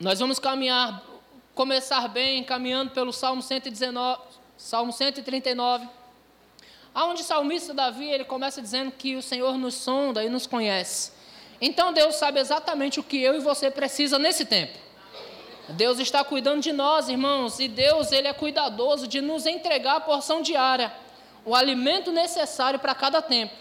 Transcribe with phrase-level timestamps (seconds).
[0.00, 1.02] Nós vamos caminhar,
[1.56, 4.20] começar bem, caminhando pelo Salmo 119,
[4.56, 5.88] Salmo 139,
[6.94, 11.10] aonde o salmista Davi, ele começa dizendo que o Senhor nos sonda e nos conhece.
[11.60, 14.78] Então Deus sabe exatamente o que eu e você precisa nesse tempo.
[15.70, 20.00] Deus está cuidando de nós, irmãos, e Deus, ele é cuidadoso de nos entregar a
[20.00, 20.92] porção diária,
[21.44, 23.52] o alimento necessário para cada tempo.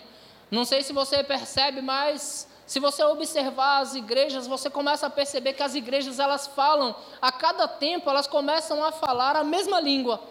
[0.52, 5.54] Não sei se você percebe, mas se você observar as igrejas, você começa a perceber
[5.54, 10.22] que as igrejas elas falam, a cada tempo elas começam a falar a mesma língua.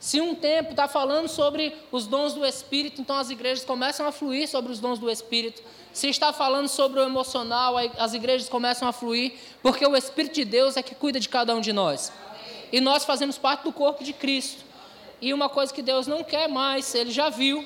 [0.00, 4.12] Se um tempo está falando sobre os dons do Espírito, então as igrejas começam a
[4.12, 5.62] fluir sobre os dons do Espírito.
[5.92, 10.44] Se está falando sobre o emocional, as igrejas começam a fluir, porque o Espírito de
[10.46, 12.10] Deus é que cuida de cada um de nós.
[12.72, 14.64] E nós fazemos parte do corpo de Cristo.
[15.20, 17.64] E uma coisa que Deus não quer mais, Ele já viu,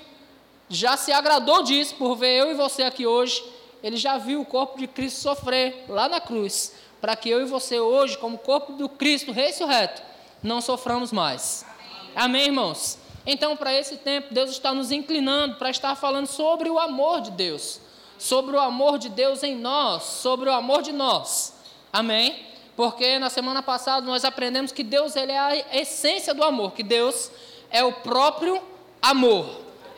[0.68, 4.44] já se agradou disso por ver eu e você aqui hoje ele já viu o
[4.44, 8.72] corpo de Cristo sofrer lá na cruz, para que eu e você hoje, como corpo
[8.72, 10.02] do Cristo ressurreto,
[10.42, 11.64] não soframos mais.
[12.14, 12.98] Amém, irmãos?
[13.26, 17.30] Então, para esse tempo, Deus está nos inclinando para estar falando sobre o amor de
[17.32, 17.80] Deus,
[18.18, 21.54] sobre o amor de Deus em nós, sobre o amor de nós.
[21.92, 22.46] Amém?
[22.74, 26.82] Porque na semana passada nós aprendemos que Deus ele é a essência do amor, que
[26.82, 27.30] Deus
[27.70, 28.62] é o próprio
[29.02, 29.46] amor.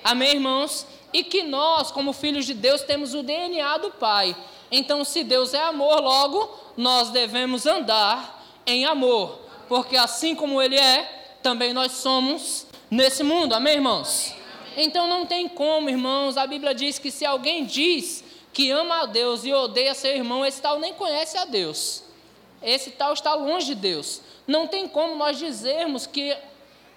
[0.03, 0.87] Amém, irmãos?
[1.13, 4.37] E que nós, como filhos de Deus, temos o DNA do Pai.
[4.71, 10.77] Então, se Deus é amor, logo nós devemos andar em amor, porque assim como Ele
[10.77, 13.55] é, também nós somos nesse mundo.
[13.55, 14.35] Amém, irmãos?
[14.77, 16.37] Então não tem como, irmãos.
[16.37, 20.45] A Bíblia diz que se alguém diz que ama a Deus e odeia seu irmão,
[20.45, 22.03] esse tal nem conhece a Deus.
[22.63, 24.21] Esse tal está longe de Deus.
[24.47, 26.37] Não tem como nós dizermos que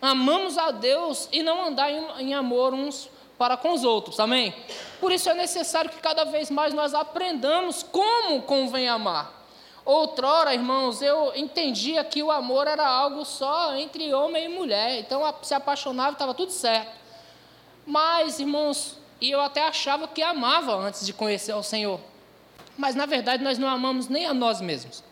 [0.01, 3.09] amamos a Deus e não andar em, em amor uns
[3.43, 4.55] para com os outros, amém?
[5.01, 9.43] Por isso é necessário que cada vez mais nós aprendamos como convém amar.
[9.83, 15.21] Outrora, irmãos, eu entendia que o amor era algo só entre homem e mulher, então
[15.41, 16.93] se apaixonava estava tudo certo.
[17.85, 21.99] Mas, irmãos, e eu até achava que amava antes de conhecer o Senhor.
[22.77, 25.03] Mas na verdade nós não amamos nem a nós mesmos.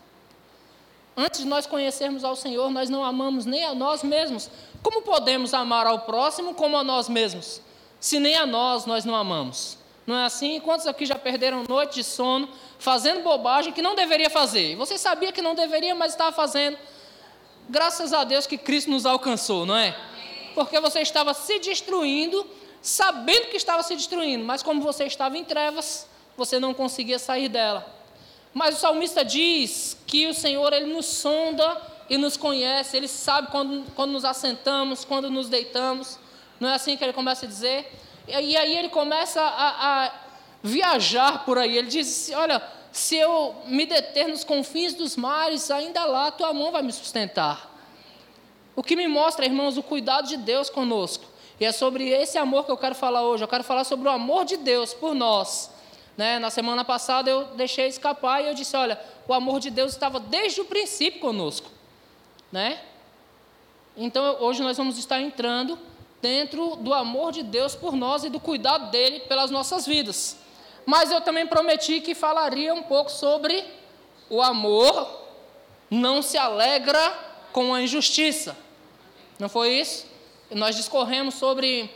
[1.14, 4.48] Antes de nós conhecermos ao Senhor, nós não amamos nem a nós mesmos.
[4.82, 7.60] Como podemos amar ao próximo como a nós mesmos?
[8.02, 9.78] Se nem a nós nós não amamos.
[10.04, 10.58] Não é assim?
[10.58, 14.74] Quantos aqui já perderam noite de sono fazendo bobagem que não deveria fazer?
[14.74, 16.76] Você sabia que não deveria, mas estava fazendo.
[17.68, 19.96] Graças a Deus que Cristo nos alcançou, não é?
[20.52, 22.44] Porque você estava se destruindo,
[22.80, 27.48] sabendo que estava se destruindo, mas como você estava em trevas, você não conseguia sair
[27.48, 27.86] dela.
[28.52, 31.80] Mas o salmista diz que o Senhor ele nos sonda
[32.10, 36.18] e nos conhece, ele sabe quando, quando nos assentamos, quando nos deitamos.
[36.62, 37.92] Não é assim que ele começa a dizer?
[38.28, 40.12] E aí ele começa a, a
[40.62, 41.76] viajar por aí.
[41.76, 42.62] Ele diz: Olha,
[42.92, 47.68] se eu me deter nos confins dos mares, ainda lá tua mão vai me sustentar.
[48.76, 51.24] O que me mostra, irmãos, o cuidado de Deus conosco.
[51.58, 53.42] E é sobre esse amor que eu quero falar hoje.
[53.42, 55.68] Eu quero falar sobre o amor de Deus por nós.
[56.16, 56.38] Né?
[56.38, 60.20] Na semana passada eu deixei escapar e eu disse: olha, o amor de Deus estava
[60.20, 61.68] desde o princípio conosco.
[62.52, 62.80] Né?
[63.96, 65.76] Então hoje nós vamos estar entrando
[66.22, 70.36] dentro do amor de Deus por nós e do cuidado dele pelas nossas vidas.
[70.86, 73.64] Mas eu também prometi que falaria um pouco sobre
[74.30, 75.20] o amor
[75.90, 77.12] não se alegra
[77.52, 78.56] com a injustiça.
[79.38, 80.12] Não foi isso?
[80.54, 81.90] nós discorremos sobre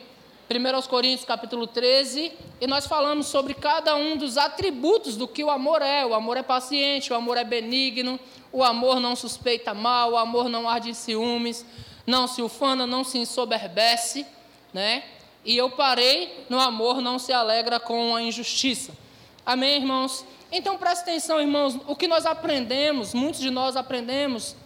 [0.49, 5.51] 1 Coríntios capítulo 13 e nós falamos sobre cada um dos atributos do que o
[5.51, 6.07] amor é.
[6.07, 8.19] O amor é paciente, o amor é benigno,
[8.53, 11.67] o amor não suspeita mal, o amor não arde em ciúmes,
[12.07, 14.27] não se ufana, não se ensoberbece,
[14.73, 15.03] né?
[15.45, 18.93] E eu parei no amor não se alegra com a injustiça.
[19.45, 20.25] Amém, irmãos?
[20.51, 24.57] Então preste atenção, irmãos, o que nós aprendemos, muitos de nós aprendemos,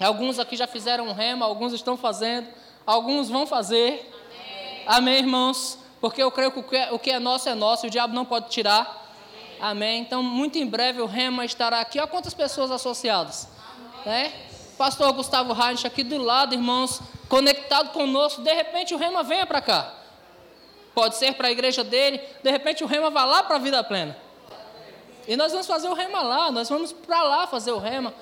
[0.00, 2.48] alguns aqui já fizeram rema, alguns estão fazendo,
[2.86, 4.10] alguns vão fazer.
[4.84, 5.78] Amém, Amém irmãos?
[6.00, 8.14] Porque eu creio que o que, é, o que é nosso é nosso, o diabo
[8.14, 9.14] não pode tirar.
[9.60, 9.70] Amém.
[9.70, 10.00] Amém.
[10.02, 11.98] Então, muito em breve o rema estará aqui.
[11.98, 13.48] Olha quantas pessoas associadas.
[14.04, 14.24] Amém.
[14.24, 14.32] Né?
[14.76, 18.42] Pastor Gustavo Heinrich aqui do lado, irmãos, conectado conosco.
[18.42, 19.94] De repente o Rema venha para cá.
[20.94, 23.82] Pode ser para a igreja dele, de repente o Rema vai lá para a vida
[23.82, 24.16] plena.
[25.26, 28.12] E nós vamos fazer o Rema lá, nós vamos para lá fazer o Rema.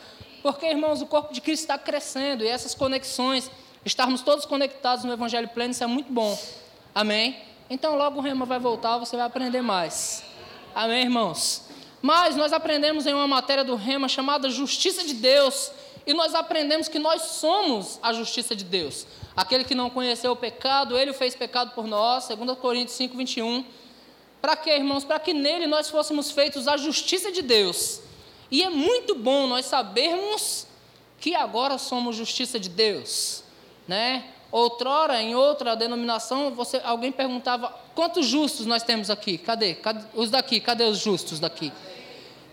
[0.42, 3.50] Porque, irmãos, o corpo de Cristo está crescendo e essas conexões,
[3.84, 6.38] estarmos todos conectados no Evangelho pleno, isso é muito bom.
[6.94, 7.36] Amém?
[7.68, 10.22] Então, logo o Rema vai voltar, você vai aprender mais.
[10.74, 11.62] Amém, irmãos?
[12.00, 15.70] Mas nós aprendemos em uma matéria do Rema chamada Justiça de Deus
[16.06, 19.06] e nós aprendemos que nós somos a justiça de Deus.
[19.36, 23.64] Aquele que não conheceu o pecado, ele fez pecado por nós, 2 Coríntios 5, 21.
[24.40, 25.04] Para quê, irmãos?
[25.04, 28.00] Para que nele nós fôssemos feitos a justiça de Deus.
[28.50, 30.66] E é muito bom nós sabermos
[31.20, 33.44] que agora somos justiça de Deus,
[33.86, 34.24] né?
[34.50, 39.38] Outrora, em outra denominação, você, alguém perguntava: quantos justos nós temos aqui?
[39.38, 39.74] Cadê?
[39.76, 40.04] cadê?
[40.14, 41.72] Os daqui, cadê os justos daqui?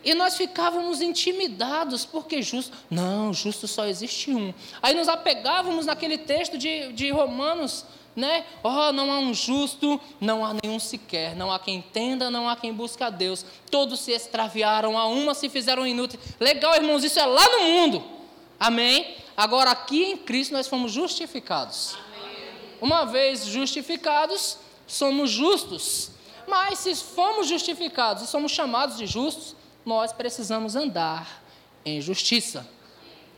[0.03, 2.75] E nós ficávamos intimidados, porque justo.
[2.89, 4.53] Não, justo só existe um.
[4.81, 7.85] Aí nos apegávamos naquele texto de, de Romanos,
[8.15, 8.45] né?
[8.63, 12.55] Oh, não há um justo, não há nenhum sequer, não há quem entenda, não há
[12.55, 13.45] quem busque a Deus.
[13.69, 16.21] Todos se extraviaram, a uma se fizeram inúteis.
[16.39, 18.03] Legal, irmãos, isso é lá no mundo.
[18.59, 19.15] Amém?
[19.35, 21.95] Agora aqui em Cristo nós fomos justificados.
[22.81, 24.57] Uma vez justificados,
[24.88, 26.11] somos justos.
[26.47, 29.55] Mas se fomos justificados e somos chamados de justos,
[29.88, 31.42] nós precisamos andar
[31.86, 32.68] em justiça.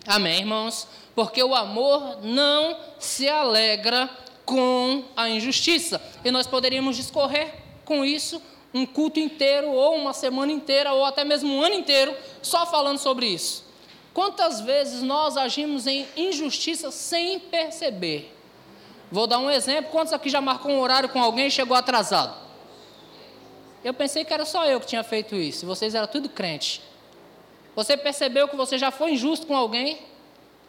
[0.07, 0.87] Amém, irmãos?
[1.13, 4.09] Porque o amor não se alegra
[4.45, 6.01] com a injustiça.
[6.25, 7.53] E nós poderíamos discorrer
[7.85, 8.41] com isso
[8.73, 12.97] um culto inteiro, ou uma semana inteira, ou até mesmo um ano inteiro, só falando
[12.97, 13.63] sobre isso.
[14.11, 18.35] Quantas vezes nós agimos em injustiça sem perceber?
[19.11, 19.91] Vou dar um exemplo.
[19.91, 22.48] Quantos aqui já marcou um horário com alguém e chegou atrasado?
[23.83, 25.65] Eu pensei que era só eu que tinha feito isso.
[25.65, 26.81] Vocês eram tudo crente.
[27.75, 29.99] Você percebeu que você já foi injusto com alguém?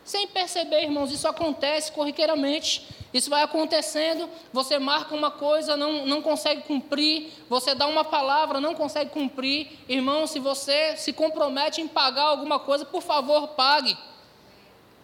[0.04, 2.86] Sem perceber, irmãos, isso acontece corriqueiramente.
[3.12, 8.60] Isso vai acontecendo, você marca uma coisa, não, não consegue cumprir, você dá uma palavra,
[8.60, 9.68] não consegue cumprir.
[9.88, 13.98] Irmão, se você se compromete em pagar alguma coisa, por favor, pague.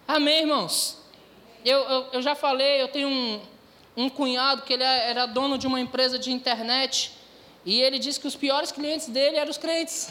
[0.06, 0.98] Amém, irmãos?
[1.64, 3.40] Eu, eu, eu já falei, eu tenho um,
[3.96, 7.15] um cunhado que ele é, era dono de uma empresa de internet,
[7.66, 10.08] e ele disse que os piores clientes dele eram os crentes.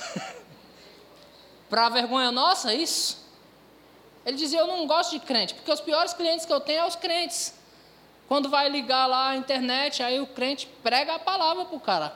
[1.70, 3.26] Para vergonha nossa, isso?
[4.26, 6.90] Ele dizia: Eu não gosto de crente, porque os piores clientes que eu tenho são
[6.90, 7.54] os crentes.
[8.28, 12.14] Quando vai ligar lá a internet, aí o crente prega a palavra para o cara,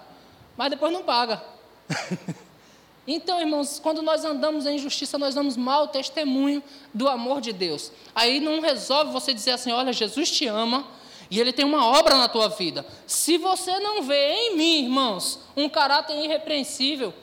[0.58, 1.42] mas depois não paga.
[3.08, 6.62] então, irmãos, quando nós andamos em injustiça, nós damos mau testemunho
[6.94, 7.94] do amor de Deus.
[8.14, 10.99] Aí não resolve você dizer assim: Olha, Jesus te ama.
[11.30, 12.86] E Ele tem uma obra na tua vida.
[13.06, 17.14] Se você não vê em mim, irmãos, um caráter irrepreensível,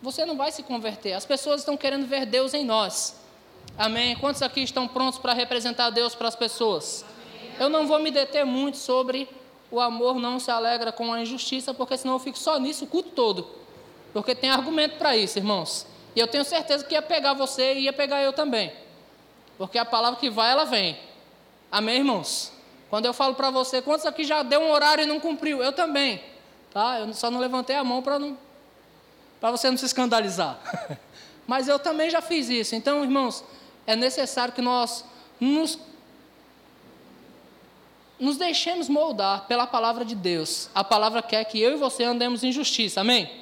[0.00, 1.12] você não vai se converter.
[1.12, 3.20] As pessoas estão querendo ver Deus em nós.
[3.78, 4.16] Amém?
[4.16, 7.04] Quantos aqui estão prontos para representar Deus para as pessoas?
[7.60, 9.28] Eu não vou me deter muito sobre
[9.72, 12.86] o amor não se alegra com a injustiça, porque senão eu fico só nisso o
[12.86, 13.48] culto todo.
[14.12, 15.86] Porque tem argumento para isso, irmãos.
[16.14, 18.70] E eu tenho certeza que ia pegar você e ia pegar eu também.
[19.56, 20.98] Porque a palavra que vai, ela vem.
[21.70, 22.52] Amém, irmãos?
[22.92, 25.62] Quando eu falo para você, quantos aqui já deu um horário e não cumpriu?
[25.62, 26.22] Eu também.
[26.74, 27.00] Tá?
[27.00, 28.36] Eu só não levantei a mão para não
[29.40, 30.60] para você não se escandalizar.
[31.46, 32.74] Mas eu também já fiz isso.
[32.74, 33.42] Então, irmãos,
[33.86, 35.06] é necessário que nós
[35.40, 35.78] nos,
[38.20, 40.68] nos deixemos moldar pela palavra de Deus.
[40.74, 43.32] A palavra quer que eu e você andemos em justiça, amém?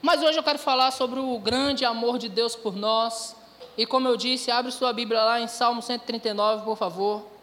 [0.00, 3.34] Mas hoje eu quero falar sobre o grande amor de Deus por nós.
[3.76, 7.33] E como eu disse, abre sua Bíblia lá em Salmo 139, por favor.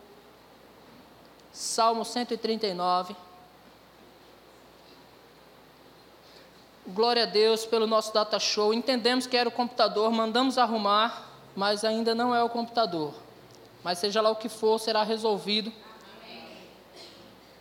[1.52, 3.16] Salmo 139.
[6.88, 8.74] Glória a Deus pelo nosso data show.
[8.74, 13.14] Entendemos que era o computador, mandamos arrumar mas ainda não é o computador.
[13.84, 15.72] Mas seja lá o que for, será resolvido.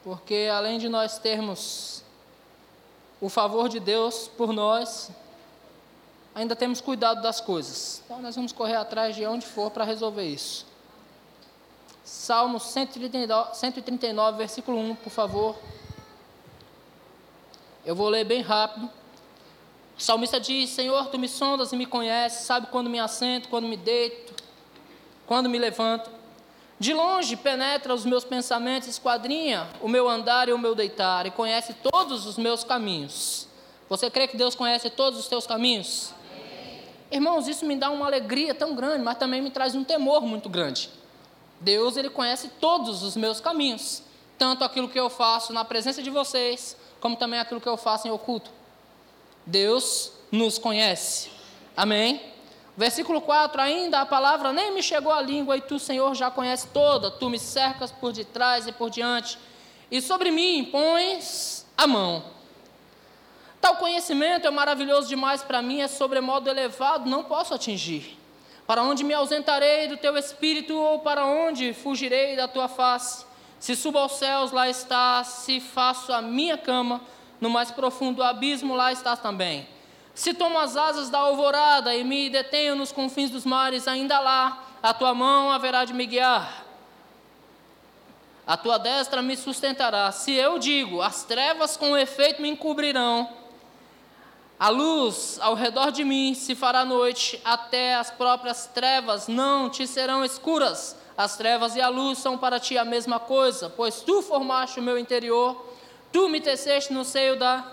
[0.05, 2.03] Porque além de nós termos
[3.21, 5.11] o favor de Deus por nós,
[6.35, 8.03] ainda temos cuidado das coisas.
[8.05, 10.67] Então nós vamos correr atrás de onde for para resolver isso.
[12.11, 15.57] Salmo 139, 139, versículo 1, por favor.
[17.87, 18.91] Eu vou ler bem rápido.
[19.97, 23.69] O salmista diz: Senhor, tu me sondas e me conheces, sabe quando me assento, quando
[23.69, 24.35] me deito,
[25.25, 26.11] quando me levanto.
[26.81, 31.31] De longe penetra os meus pensamentos, esquadrinha o meu andar e o meu deitar, e
[31.31, 33.47] conhece todos os meus caminhos.
[33.89, 36.13] Você crê que Deus conhece todos os teus caminhos?
[36.29, 36.83] Amém.
[37.13, 40.49] Irmãos, isso me dá uma alegria tão grande, mas também me traz um temor muito
[40.49, 40.99] grande.
[41.61, 44.03] Deus, Ele conhece todos os meus caminhos,
[44.39, 48.09] tanto aquilo que eu faço na presença de vocês, como também aquilo que eu faço
[48.09, 48.51] em oculto.
[49.45, 51.31] Deus nos conhece.
[51.77, 52.21] Amém?
[52.77, 56.69] Versículo 4: Ainda a palavra nem me chegou à língua, e tu, Senhor, já conhece
[56.69, 57.11] toda.
[57.11, 59.39] Tu me cercas por detrás e por diante,
[59.91, 62.25] e sobre mim pões a mão.
[63.61, 68.20] Tal conhecimento é maravilhoso demais para mim, é sobremodo elevado, não posso atingir.
[68.71, 73.27] Para onde me ausentarei do teu espírito, ou para onde fugirei da tua face?
[73.59, 77.01] Se subo aos céus, lá está, se faço a minha cama
[77.41, 79.67] no mais profundo abismo, lá estás também.
[80.15, 84.63] Se tomo as asas da alvorada e me detenho nos confins dos mares, ainda lá
[84.81, 86.65] a tua mão haverá de me guiar.
[88.47, 90.13] A tua destra me sustentará.
[90.13, 93.29] Se eu digo, as trevas com efeito me encobrirão,
[94.61, 99.87] A luz ao redor de mim se fará noite, até as próprias trevas não te
[99.87, 100.95] serão escuras.
[101.17, 104.83] As trevas e a luz são para ti a mesma coisa, pois tu formaste o
[104.83, 105.65] meu interior,
[106.13, 107.73] tu me teceste no seio da,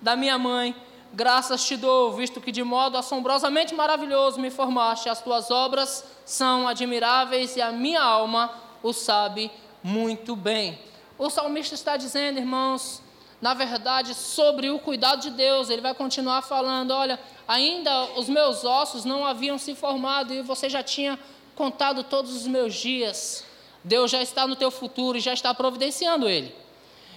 [0.00, 0.74] da minha mãe.
[1.12, 6.66] Graças te dou, visto que de modo assombrosamente maravilhoso me formaste, as tuas obras são
[6.66, 8.50] admiráveis e a minha alma
[8.82, 9.52] o sabe
[9.82, 10.78] muito bem.
[11.18, 13.03] O salmista está dizendo, irmãos,
[13.44, 15.68] na verdade, sobre o cuidado de Deus.
[15.68, 20.70] Ele vai continuar falando: olha, ainda os meus ossos não haviam se formado e você
[20.70, 21.18] já tinha
[21.54, 23.44] contado todos os meus dias.
[23.84, 26.54] Deus já está no teu futuro e já está providenciando ele.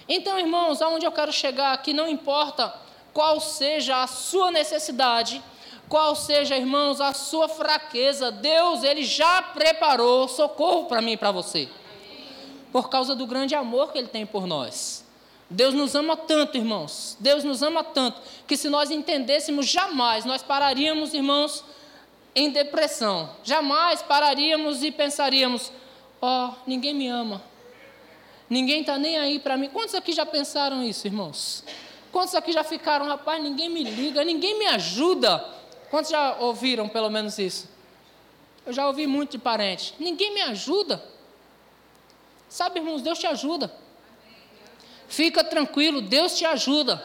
[0.06, 2.74] Então, irmãos, aonde eu quero chegar aqui, não importa
[3.14, 5.42] qual seja a sua necessidade,
[5.88, 11.30] qual seja, irmãos, a sua fraqueza, Deus, ele já preparou socorro para mim e para
[11.30, 11.70] você.
[12.70, 15.07] Por causa do grande amor que ele tem por nós.
[15.50, 17.16] Deus nos ama tanto, irmãos.
[17.18, 21.64] Deus nos ama tanto que se nós entendêssemos, jamais nós pararíamos, irmãos,
[22.34, 23.30] em depressão.
[23.42, 25.72] Jamais pararíamos e pensaríamos:
[26.20, 27.42] ó, oh, ninguém me ama.
[28.48, 29.68] Ninguém está nem aí para mim.
[29.68, 31.64] Quantos aqui já pensaram isso, irmãos?
[32.12, 35.44] Quantos aqui já ficaram, rapaz, ninguém me liga, ninguém me ajuda?
[35.90, 37.68] Quantos já ouviram pelo menos isso?
[38.64, 39.94] Eu já ouvi muito de parente.
[39.98, 41.02] Ninguém me ajuda.
[42.48, 43.72] Sabe, irmãos, Deus te ajuda.
[45.08, 47.02] Fica tranquilo, Deus te ajuda.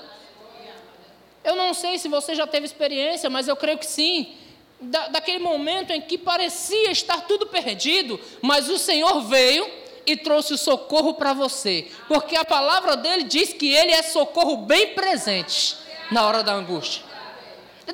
[1.44, 4.34] Eu não sei se você já teve experiência, mas eu creio que sim.
[4.80, 9.66] Da, daquele momento em que parecia estar tudo perdido, mas o Senhor veio
[10.06, 14.58] e trouxe o socorro para você, porque a palavra dele diz que ele é socorro
[14.58, 15.78] bem presente
[16.12, 17.02] na hora da angústia.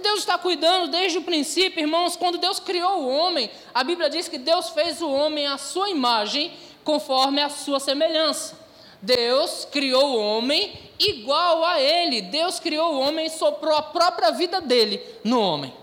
[0.01, 4.27] Deus está cuidando desde o princípio, irmãos, quando Deus criou o homem, a Bíblia diz
[4.27, 6.51] que Deus fez o homem à sua imagem,
[6.83, 8.57] conforme a sua semelhança.
[9.01, 12.21] Deus criou o homem igual a ele.
[12.21, 15.73] Deus criou o homem e soprou a própria vida dele no homem.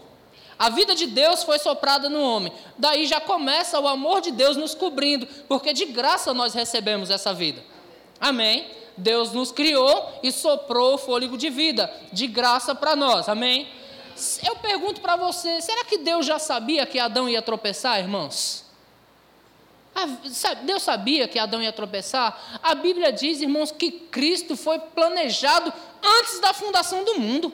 [0.58, 2.52] A vida de Deus foi soprada no homem.
[2.78, 7.34] Daí já começa o amor de Deus nos cobrindo, porque de graça nós recebemos essa
[7.34, 7.62] vida.
[8.18, 8.66] Amém?
[8.96, 13.28] Deus nos criou e soprou o fôlego de vida, de graça para nós.
[13.28, 13.68] Amém?
[14.46, 18.65] Eu pergunto para você: será que Deus já sabia que Adão ia tropeçar, irmãos?
[20.64, 22.60] Deus sabia que Adão ia tropeçar?
[22.62, 25.72] A Bíblia diz, irmãos, que Cristo foi planejado
[26.02, 27.52] antes da fundação do mundo.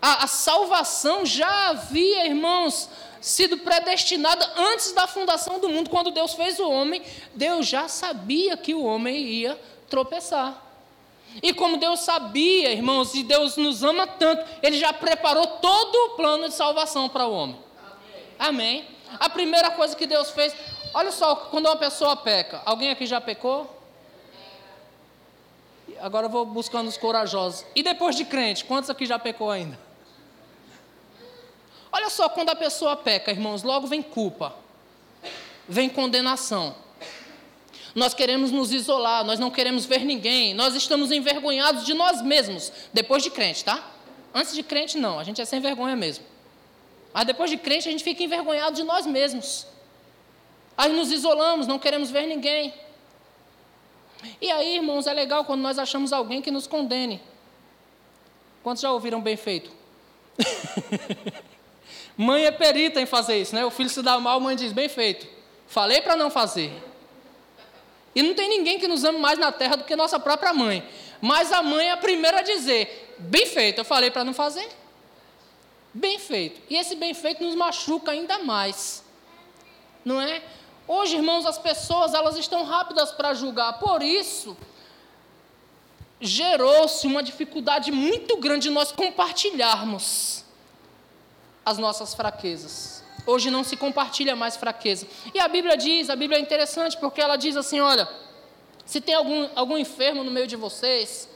[0.00, 2.88] A, a salvação já havia, irmãos,
[3.20, 5.90] sido predestinada antes da fundação do mundo.
[5.90, 7.02] Quando Deus fez o homem,
[7.34, 9.58] Deus já sabia que o homem ia
[9.88, 10.62] tropeçar.
[11.42, 16.10] E como Deus sabia, irmãos, e Deus nos ama tanto, Ele já preparou todo o
[16.10, 17.56] plano de salvação para o homem.
[18.38, 18.84] Amém.
[18.84, 18.86] Amém.
[19.20, 20.54] A primeira coisa que Deus fez,
[20.92, 23.82] olha só, quando uma pessoa peca, alguém aqui já pecou?
[26.00, 27.64] Agora eu vou buscando os corajosos.
[27.74, 29.78] E depois de crente, quantos aqui já pecou ainda?
[31.92, 34.54] Olha só, quando a pessoa peca, irmãos, logo vem culpa,
[35.68, 36.74] vem condenação.
[37.94, 42.72] Nós queremos nos isolar, nós não queremos ver ninguém, nós estamos envergonhados de nós mesmos,
[42.92, 43.92] depois de crente, tá?
[44.34, 46.24] Antes de crente, não, a gente é sem vergonha mesmo.
[47.14, 49.68] Mas depois de crente, a gente fica envergonhado de nós mesmos.
[50.76, 52.74] Aí nos isolamos, não queremos ver ninguém.
[54.40, 57.22] E aí, irmãos, é legal quando nós achamos alguém que nos condene.
[58.64, 59.70] Quantos já ouviram bem feito?
[62.18, 63.64] mãe é perita em fazer isso, né?
[63.64, 65.28] O filho se dá mal, a mãe diz: bem feito.
[65.68, 66.72] Falei para não fazer.
[68.12, 70.84] E não tem ninguém que nos ame mais na terra do que nossa própria mãe.
[71.20, 74.66] Mas a mãe é a primeira a dizer: bem feito, eu falei para não fazer
[75.94, 76.60] bem feito.
[76.68, 79.04] E esse bem feito nos machuca ainda mais.
[80.04, 80.42] Não é?
[80.86, 83.78] Hoje, irmãos, as pessoas elas estão rápidas para julgar.
[83.78, 84.56] Por isso,
[86.20, 90.44] gerou-se uma dificuldade muito grande de nós compartilharmos
[91.64, 93.02] as nossas fraquezas.
[93.26, 95.06] Hoje não se compartilha mais fraqueza.
[95.32, 98.06] E a Bíblia diz, a Bíblia é interessante porque ela diz assim, olha,
[98.84, 101.28] se tem algum, algum enfermo no meio de vocês,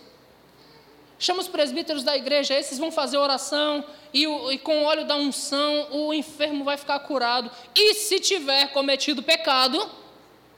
[1.19, 3.85] Chama os presbíteros da igreja, esses vão fazer oração
[4.15, 7.51] e, o, e, com o óleo da unção o enfermo vai ficar curado.
[7.75, 9.85] E se tiver cometido pecado,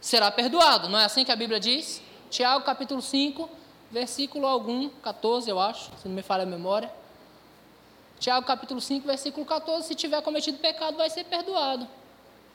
[0.01, 0.89] será perdoado.
[0.89, 2.03] Não é assim que a Bíblia diz?
[2.29, 3.49] Tiago capítulo 5,
[3.91, 6.93] versículo algum, 14, eu acho, se não me falha a memória.
[8.19, 11.89] Tiago capítulo 5, versículo 14, se tiver cometido pecado, vai ser perdoado.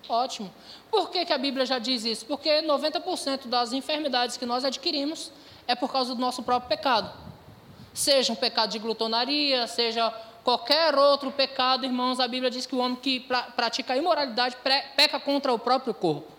[0.07, 0.53] Ótimo.
[0.91, 2.27] Por que, que a Bíblia já diz isso?
[2.27, 5.31] Porque 90% das enfermidades que nós adquirimos
[5.67, 7.25] é por causa do nosso próprio pecado
[7.95, 10.11] seja um pecado de glutonaria, seja
[10.43, 14.57] qualquer outro pecado, irmãos, a Bíblia diz que o homem que pra, pratica a imoralidade
[14.95, 16.31] peca contra o próprio corpo.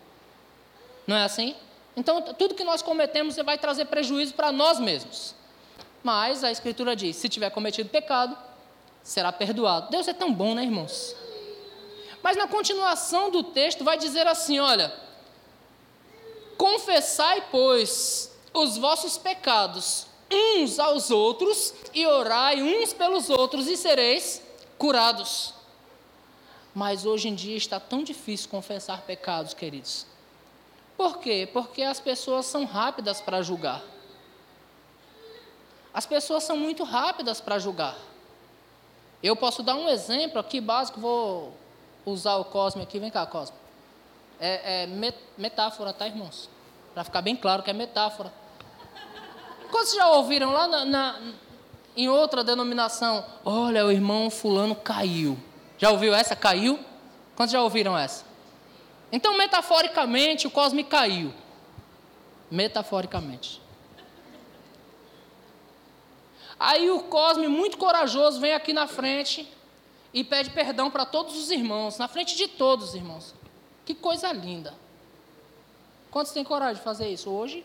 [1.07, 1.57] Não é assim?
[1.97, 5.35] Então, tudo que nós cometemos vai trazer prejuízo para nós mesmos.
[6.05, 8.37] Mas a Escritura diz: se tiver cometido pecado,
[9.03, 9.91] será perdoado.
[9.91, 11.17] Deus é tão bom, né, irmãos?
[12.23, 14.93] Mas na continuação do texto vai dizer assim: olha,
[16.59, 24.43] confessai, pois, os vossos pecados uns aos outros e orai uns pelos outros e sereis
[24.79, 25.55] curados.
[26.75, 30.07] Mas hoje em dia está tão difícil confessar pecados, queridos.
[30.97, 31.49] Por quê?
[31.53, 33.83] Porque as pessoas são rápidas para julgar.
[35.93, 37.97] As pessoas são muito rápidas para julgar.
[39.23, 41.55] Eu posso dar um exemplo aqui básico, vou
[42.05, 42.99] usar o Cosme aqui.
[42.99, 43.57] Vem cá, Cosme.
[44.39, 44.87] É, é
[45.39, 46.51] metáfora, tá, irmãos?
[46.93, 48.33] Para ficar bem claro que é metáfora.
[49.71, 51.21] Quantos já ouviram lá na, na,
[51.97, 53.25] em outra denominação?
[53.45, 55.39] Olha, o irmão fulano caiu.
[55.79, 56.35] Já ouviu essa?
[56.35, 56.79] Caiu?
[57.35, 58.25] Quantos já ouviram essa?
[59.13, 61.33] Então, metaforicamente, o Cosme caiu.
[62.51, 63.63] Metaforicamente.
[66.59, 69.47] Aí o Cosme, muito corajoso, vem aqui na frente
[70.13, 73.35] e pede perdão para todos os irmãos, na frente de todos os irmãos.
[73.85, 74.75] Que coisa linda.
[76.11, 77.65] Quantos têm coragem de fazer isso hoje?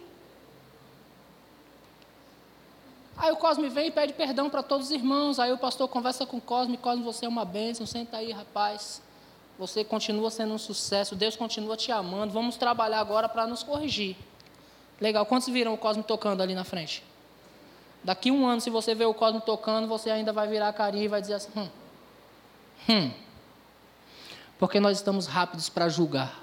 [3.21, 5.37] Aí o Cosme vem e pede perdão para todos os irmãos.
[5.37, 8.99] Aí o pastor conversa com o Cosme, Cosme, você é uma bênção, senta aí, rapaz.
[9.59, 12.33] Você continua sendo um sucesso, Deus continua te amando.
[12.33, 14.15] Vamos trabalhar agora para nos corrigir.
[14.99, 17.03] Legal, quantos viram o Cosme tocando ali na frente?
[18.03, 21.05] Daqui um ano, se você ver o Cosmo tocando, você ainda vai virar a carinha
[21.05, 21.69] e vai dizer assim: hum,
[22.89, 23.11] hum.
[24.57, 26.41] Porque nós estamos rápidos para julgar.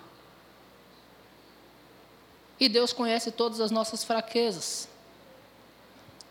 [2.61, 4.89] E Deus conhece todas as nossas fraquezas.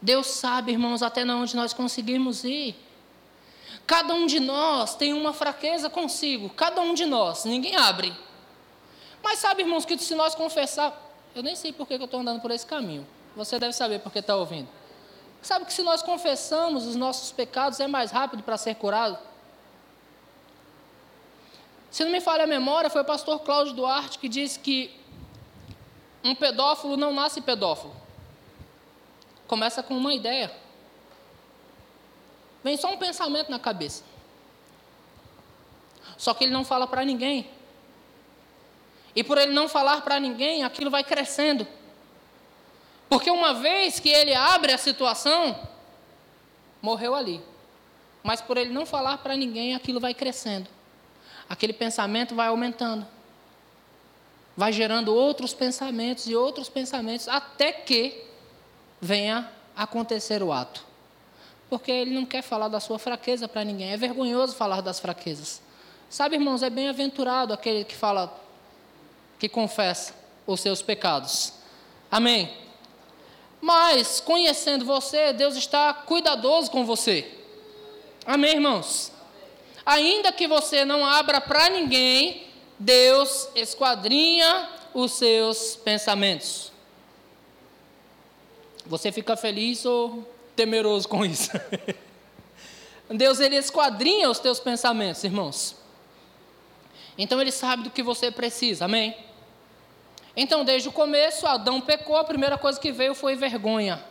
[0.01, 2.75] Deus sabe, irmãos, até onde nós conseguimos ir.
[3.85, 8.13] Cada um de nós tem uma fraqueza consigo, cada um de nós, ninguém abre.
[9.23, 10.93] Mas sabe, irmãos, que se nós confessar,
[11.33, 13.07] eu nem sei por que eu estou andando por esse caminho.
[13.35, 14.67] Você deve saber porque está ouvindo.
[15.41, 19.17] Sabe que se nós confessamos os nossos pecados, é mais rápido para ser curado?
[21.89, 24.93] Se não me falha a memória, foi o pastor Cláudio Duarte que disse que
[26.23, 27.95] um pedófilo não nasce pedófilo.
[29.47, 30.51] Começa com uma ideia.
[32.63, 34.03] Vem só um pensamento na cabeça.
[36.17, 37.49] Só que ele não fala para ninguém.
[39.15, 41.65] E por ele não falar para ninguém, aquilo vai crescendo.
[43.09, 45.57] Porque uma vez que ele abre a situação,
[46.81, 47.41] morreu ali.
[48.21, 50.69] Mas por ele não falar para ninguém, aquilo vai crescendo.
[51.49, 53.07] Aquele pensamento vai aumentando.
[54.55, 58.26] Vai gerando outros pensamentos e outros pensamentos, até que
[59.01, 60.85] venha acontecer o ato.
[61.69, 63.91] Porque ele não quer falar da sua fraqueza para ninguém.
[63.91, 65.61] É vergonhoso falar das fraquezas.
[66.09, 68.33] Sabe, irmãos, é bem-aventurado aquele que fala,
[69.37, 70.13] que confessa
[70.45, 71.53] os seus pecados.
[72.09, 72.55] Amém?
[73.59, 77.29] Mas, conhecendo você, Deus está cuidadoso com você.
[78.25, 79.11] Amém, irmãos?
[79.85, 82.47] Ainda que você não abra para ninguém,
[82.79, 86.71] Deus esquadrinha os seus pensamentos.
[88.87, 91.51] Você fica feliz ou temeroso com isso?
[93.09, 95.75] Deus ele esquadrinha os teus pensamentos, irmãos.
[97.17, 98.85] Então ele sabe do que você precisa.
[98.85, 99.15] Amém?
[100.35, 104.03] Então, desde o começo, Adão pecou, a primeira coisa que veio foi vergonha.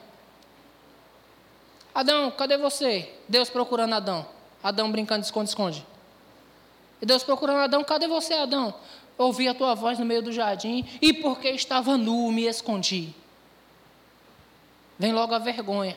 [1.95, 3.15] Adão, cadê você?
[3.29, 4.27] Deus procurando Adão.
[4.63, 5.87] Adão brincando de esconde-esconde.
[7.01, 8.75] E Deus procurando Adão, cadê você, Adão?
[9.17, 13.15] Ouvi a tua voz no meio do jardim, e porque estava nu, me escondi.
[14.99, 15.97] Vem logo a vergonha.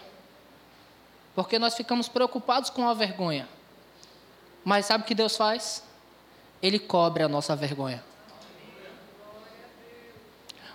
[1.35, 3.47] Porque nós ficamos preocupados com a vergonha.
[4.63, 5.83] Mas sabe o que Deus faz?
[6.61, 8.03] Ele cobre a nossa vergonha.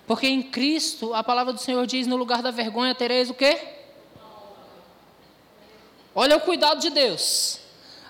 [0.07, 3.61] Porque em Cristo, a palavra do Senhor diz: no lugar da vergonha tereis o quê?
[6.15, 7.61] Olha o cuidado de Deus.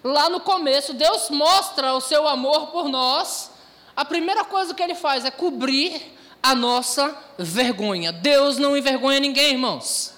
[0.02, 3.50] Lá no começo, Deus mostra o seu amor por nós.
[3.96, 6.13] A primeira coisa que ele faz é cobrir
[6.44, 8.12] a nossa vergonha.
[8.12, 10.12] Deus não envergonha ninguém, irmãos.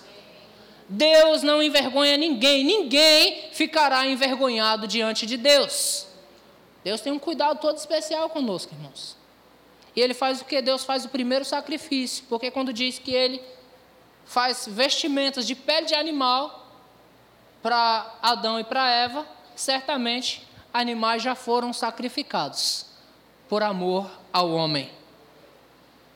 [0.89, 2.65] Deus não envergonha ninguém.
[2.65, 6.05] Ninguém ficará envergonhado diante de Deus.
[6.83, 9.17] Deus tem um cuidado todo especial conosco, irmãos.
[9.95, 10.61] E ele faz o que?
[10.61, 13.41] Deus faz o primeiro sacrifício, porque quando diz que ele
[14.25, 16.73] faz vestimentas de pele de animal
[17.62, 22.87] para Adão e para Eva, certamente animais já foram sacrificados
[23.49, 24.91] por amor ao homem.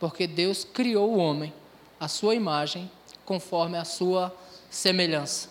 [0.00, 1.54] Porque Deus criou o homem,
[2.00, 2.90] a sua imagem,
[3.24, 4.34] conforme a sua
[4.68, 5.50] semelhança.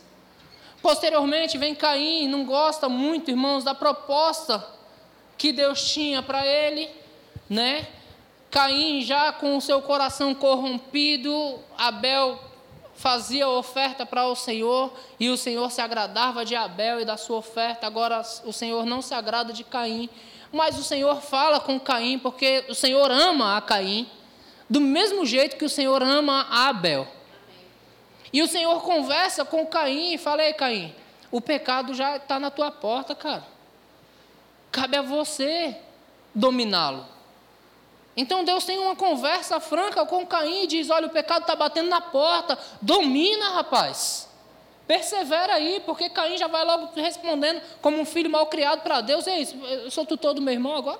[0.81, 4.65] Posteriormente vem Caim, não gosta muito, irmãos, da proposta
[5.37, 6.89] que Deus tinha para ele,
[7.49, 7.87] né?
[8.49, 12.39] Caim, já com o seu coração corrompido, Abel
[12.95, 17.37] fazia oferta para o Senhor e o Senhor se agradava de Abel e da sua
[17.37, 17.87] oferta.
[17.87, 20.09] Agora o Senhor não se agrada de Caim,
[20.51, 24.09] mas o Senhor fala com Caim porque o Senhor ama a Caim,
[24.69, 27.07] do mesmo jeito que o Senhor ama Abel.
[28.31, 30.93] E o Senhor conversa com Caim e fala: Ei, Caim,
[31.31, 33.43] o pecado já está na tua porta, cara.
[34.71, 35.75] Cabe a você
[36.33, 37.05] dominá-lo.
[38.15, 41.89] Então Deus tem uma conversa franca com Caim e diz: Olha, o pecado está batendo
[41.89, 44.29] na porta, domina, rapaz.
[44.85, 49.25] Persevera aí, porque Caim já vai logo respondendo como um filho mal criado para Deus:
[49.25, 49.47] Ei,
[49.83, 50.99] eu sou tutor do meu irmão agora?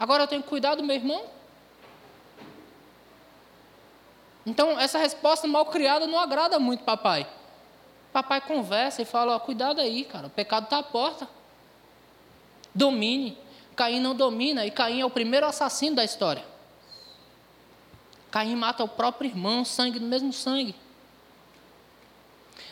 [0.00, 1.37] Agora eu tenho que cuidar do meu irmão?
[4.48, 7.26] Então, essa resposta mal criada não agrada muito papai.
[8.12, 11.28] Papai conversa e fala: ó, cuidado aí, cara, o pecado está à porta.
[12.74, 13.36] Domine.
[13.76, 16.44] Caim não domina, e Caim é o primeiro assassino da história.
[18.28, 20.74] Caim mata o próprio irmão, sangue do mesmo sangue.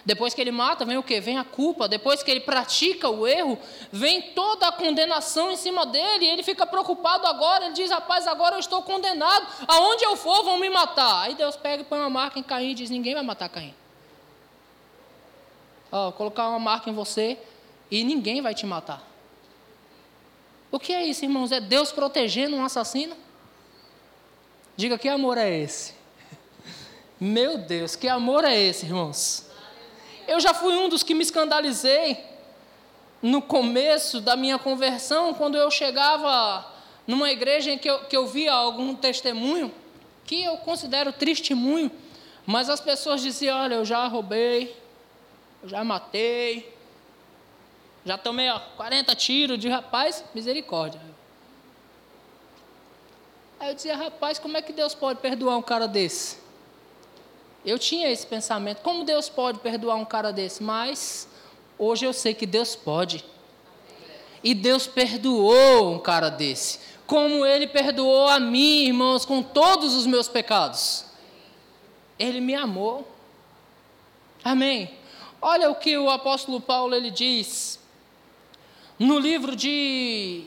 [0.07, 1.21] Depois que ele mata, vem o que?
[1.21, 1.89] Vem a culpa.
[1.89, 3.59] Depois que ele pratica o erro,
[3.91, 6.27] vem toda a condenação em cima dele.
[6.27, 7.65] E ele fica preocupado agora.
[7.65, 9.45] Ele diz: Rapaz, agora eu estou condenado.
[9.67, 11.23] Aonde eu for, vão me matar.
[11.23, 13.75] Aí Deus pega e põe uma marca em Caim e diz: Ninguém vai matar Caim.
[15.91, 17.37] Ó, colocar uma marca em você
[17.91, 19.03] e ninguém vai te matar.
[20.71, 21.51] O que é isso, irmãos?
[21.51, 23.17] É Deus protegendo um assassino?
[24.77, 25.95] Diga que amor é esse?
[27.19, 29.46] Meu Deus, que amor é esse, irmãos?
[30.27, 32.25] Eu já fui um dos que me escandalizei
[33.23, 36.67] no começo da minha conversão, quando eu chegava
[37.07, 39.73] numa igreja em que eu, que eu via algum testemunho,
[40.25, 41.91] que eu considero testemunho,
[42.45, 44.77] mas as pessoas diziam: Olha, eu já roubei,
[45.63, 46.75] eu já matei,
[48.05, 51.01] já tomei ó, 40 tiros de rapaz, misericórdia.
[53.59, 56.39] Aí eu dizia, rapaz, como é que Deus pode perdoar um cara desse?
[57.67, 60.63] Eu tinha esse pensamento, como Deus pode perdoar um cara desse?
[60.63, 61.29] Mas
[61.77, 63.25] hoje eu sei que Deus pode.
[64.45, 70.07] E Deus perdoou um cara desse, como Ele perdoou a mim, irmãos, com todos os
[70.07, 71.07] meus pecados.
[72.17, 73.07] Ele me amou.
[74.45, 74.97] Amém.
[75.43, 77.81] Olha o que o apóstolo Paulo ele diz
[78.99, 80.47] no livro de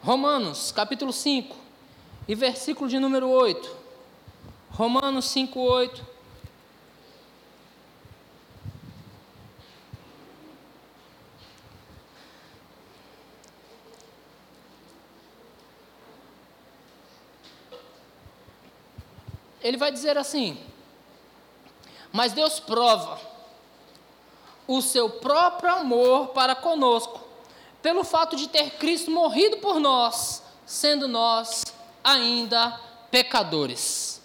[0.00, 1.63] Romanos, capítulo 5,
[2.26, 3.84] e versículo de número 8.
[4.70, 6.14] Romanos 5, 8.
[19.62, 20.58] Ele vai dizer assim:
[22.12, 23.20] Mas Deus prova
[24.66, 27.20] o seu próprio amor para conosco,
[27.82, 31.64] pelo fato de ter Cristo morrido por nós, sendo nós
[32.04, 32.78] ainda
[33.10, 34.22] pecadores.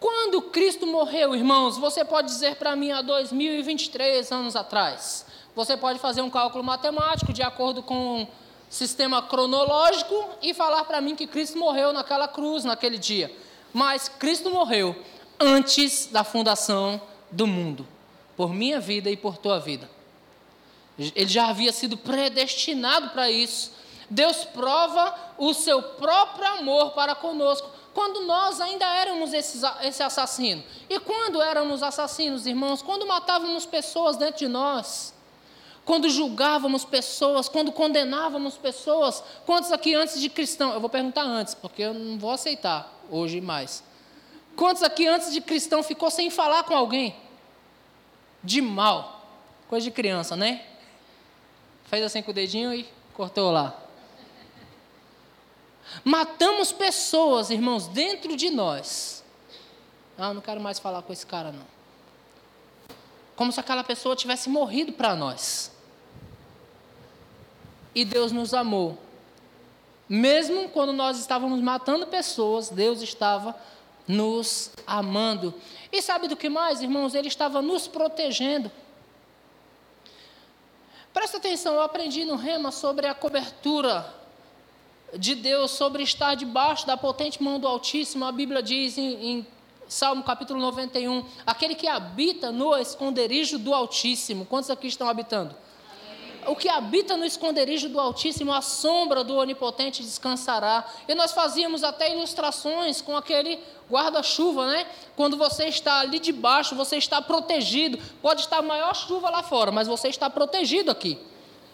[0.00, 5.26] Quando Cristo morreu, irmãos, você pode dizer para mim há 2023 anos atrás.
[5.54, 8.26] Você pode fazer um cálculo matemático de acordo com
[8.68, 13.34] sistema cronológico e falar para mim que Cristo morreu naquela cruz, naquele dia.
[13.72, 14.96] Mas Cristo morreu
[15.38, 17.86] antes da fundação do mundo
[18.36, 19.88] por minha vida e por tua vida.
[20.98, 23.72] Ele já havia sido predestinado para isso.
[24.10, 30.62] Deus prova o seu próprio amor para conosco, quando nós ainda éramos esses, esse assassino.
[30.88, 32.82] E quando éramos assassinos, irmãos?
[32.82, 35.14] Quando matávamos pessoas dentro de nós,
[35.84, 39.22] quando julgávamos pessoas, quando condenávamos pessoas.
[39.44, 40.72] Quantos aqui antes de cristão?
[40.72, 43.84] Eu vou perguntar antes, porque eu não vou aceitar hoje mais.
[44.56, 47.14] Quantos aqui antes de cristão ficou sem falar com alguém?
[48.44, 49.26] de mal.
[49.68, 50.62] Coisa de criança, né?
[51.86, 53.74] Fez assim com o dedinho e cortou lá.
[56.02, 59.24] Matamos pessoas, irmãos, dentro de nós.
[60.16, 61.66] Ah, não quero mais falar com esse cara, não.
[63.36, 65.72] Como se aquela pessoa tivesse morrido para nós.
[67.94, 68.98] E Deus nos amou.
[70.08, 73.56] Mesmo quando nós estávamos matando pessoas, Deus estava
[74.06, 75.54] nos amando.
[75.90, 77.14] E sabe do que mais, irmãos?
[77.14, 78.70] Ele estava nos protegendo.
[81.12, 84.23] Presta atenção, eu aprendi no Rema sobre a cobertura
[85.18, 88.24] de Deus, sobre estar debaixo da potente mão do Altíssimo.
[88.24, 89.46] A Bíblia diz em, em
[89.88, 94.46] Salmo capítulo 91: aquele que habita no esconderijo do Altíssimo.
[94.46, 95.54] Quantos aqui estão habitando?
[96.46, 100.84] o que habita no esconderijo do Altíssimo, a sombra do Onipotente descansará.
[101.08, 103.58] E nós fazíamos até ilustrações com aquele
[103.90, 104.86] guarda-chuva, né?
[105.16, 107.98] Quando você está ali debaixo, você está protegido.
[108.20, 111.18] Pode estar maior chuva lá fora, mas você está protegido aqui.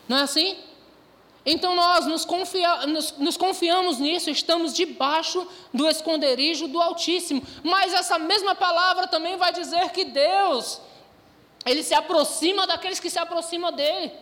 [0.09, 0.57] Não é assim?
[1.53, 7.43] Então nós nos, confia, nos, nos, confiamos nisso, estamos debaixo do esconderijo do Altíssimo.
[7.65, 10.81] Mas essa mesma palavra também vai dizer que Deus,
[11.67, 14.13] Ele se aproxima daqueles que se aproximam dEle.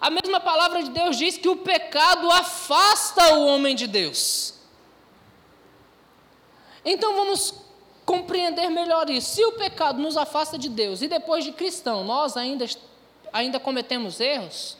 [0.00, 4.54] A mesma palavra de Deus diz que o pecado afasta o homem de Deus.
[6.84, 7.54] Então vamos
[8.06, 9.34] compreender melhor isso.
[9.34, 12.66] Se o pecado nos afasta de Deus e depois de cristão nós ainda,
[13.32, 14.78] ainda cometemos erros,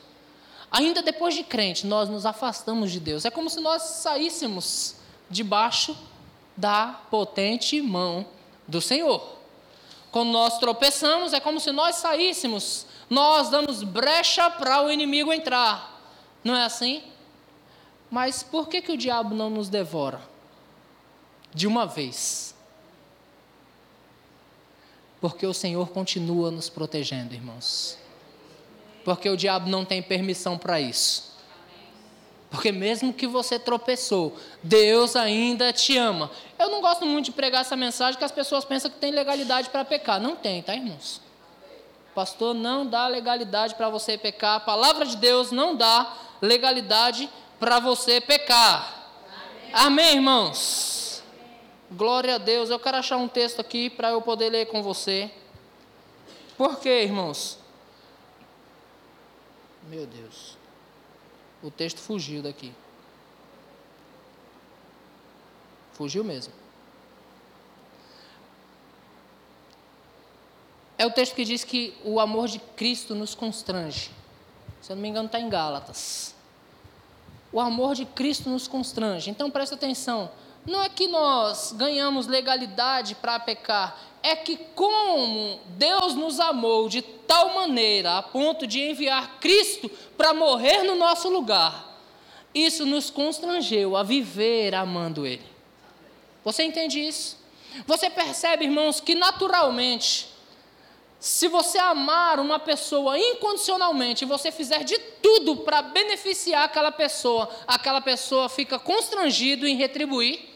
[0.71, 3.25] Ainda depois de crente, nós nos afastamos de Deus.
[3.25, 4.95] É como se nós saíssemos
[5.29, 5.97] debaixo
[6.55, 8.25] da potente mão
[8.65, 9.21] do Senhor.
[10.11, 16.01] Quando nós tropeçamos, é como se nós saíssemos, nós damos brecha para o inimigo entrar.
[16.41, 17.03] Não é assim?
[18.09, 20.21] Mas por que, que o diabo não nos devora?
[21.53, 22.55] De uma vez.
[25.19, 28.01] Porque o Senhor continua nos protegendo, irmãos
[29.03, 31.31] porque o diabo não tem permissão para isso.
[32.51, 36.29] Porque mesmo que você tropeçou, Deus ainda te ama.
[36.59, 39.69] Eu não gosto muito de pregar essa mensagem que as pessoas pensam que tem legalidade
[39.69, 40.19] para pecar.
[40.19, 41.21] Não tem, tá, irmãos?
[42.13, 44.57] Pastor não dá legalidade para você pecar.
[44.57, 49.07] A palavra de Deus não dá legalidade para você pecar.
[49.71, 51.23] Amém, Amém irmãos?
[51.89, 52.69] Glória a Deus.
[52.69, 55.31] Eu quero achar um texto aqui para eu poder ler com você.
[56.57, 57.60] Por quê, irmãos?
[59.91, 60.57] Meu Deus.
[61.61, 62.73] O texto fugiu daqui.
[65.91, 66.53] Fugiu mesmo.
[70.97, 74.11] É o texto que diz que o amor de Cristo nos constrange.
[74.81, 76.33] Se eu não me engano, está em Gálatas.
[77.51, 79.29] O amor de Cristo nos constrange.
[79.29, 80.31] Então presta atenção.
[80.65, 87.01] Não é que nós ganhamos legalidade para pecar, é que como Deus nos amou de
[87.01, 91.97] tal maneira a ponto de enviar Cristo para morrer no nosso lugar,
[92.53, 95.45] isso nos constrangeu a viver amando Ele.
[96.43, 97.39] Você entende isso?
[97.87, 100.27] Você percebe, irmãos, que naturalmente,
[101.19, 107.49] se você amar uma pessoa incondicionalmente e você fizer de tudo para beneficiar aquela pessoa,
[107.65, 110.50] aquela pessoa fica constrangido em retribuir.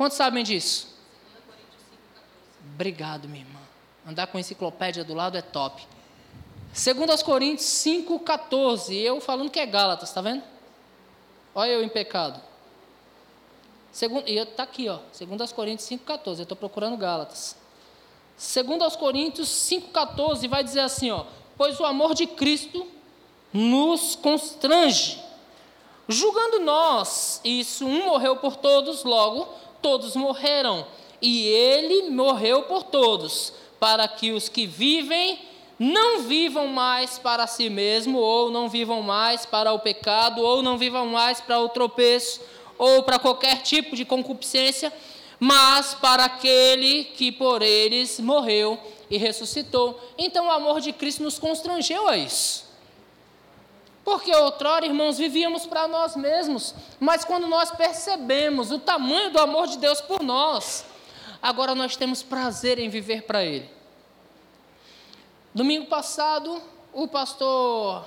[0.00, 0.88] Quantos sabem disso?
[2.72, 3.60] Obrigado, minha irmã.
[4.06, 5.86] Andar com enciclopédia do lado é top.
[6.72, 8.94] Segundo aos Coríntios 5,14.
[8.94, 10.42] Eu falando que é Gálatas, tá vendo?
[11.54, 12.40] Olha eu em pecado.
[13.92, 15.00] Segundo, e está aqui, ó.
[15.12, 16.38] Segundo aos Coríntios 5,14.
[16.38, 17.54] Eu estou procurando Gálatas.
[18.38, 21.26] Segundo aos Coríntios 5,14 vai dizer assim, ó.
[21.58, 22.90] Pois o amor de Cristo
[23.52, 25.22] nos constrange.
[26.08, 30.86] Julgando nós, isso, um morreu por todos, logo todos morreram
[31.20, 35.38] e ele morreu por todos, para que os que vivem
[35.78, 40.76] não vivam mais para si mesmo, ou não vivam mais para o pecado, ou não
[40.76, 42.40] vivam mais para o tropeço,
[42.76, 44.92] ou para qualquer tipo de concupiscência,
[45.38, 48.78] mas para aquele que por eles morreu
[49.10, 49.98] e ressuscitou.
[50.18, 52.69] Então o amor de Cristo nos constrangeu a isso.
[54.04, 59.66] Porque outrora, irmãos, vivíamos para nós mesmos, mas quando nós percebemos o tamanho do amor
[59.66, 60.84] de Deus por nós,
[61.42, 63.70] agora nós temos prazer em viver para Ele.
[65.54, 68.04] Domingo passado, o pastor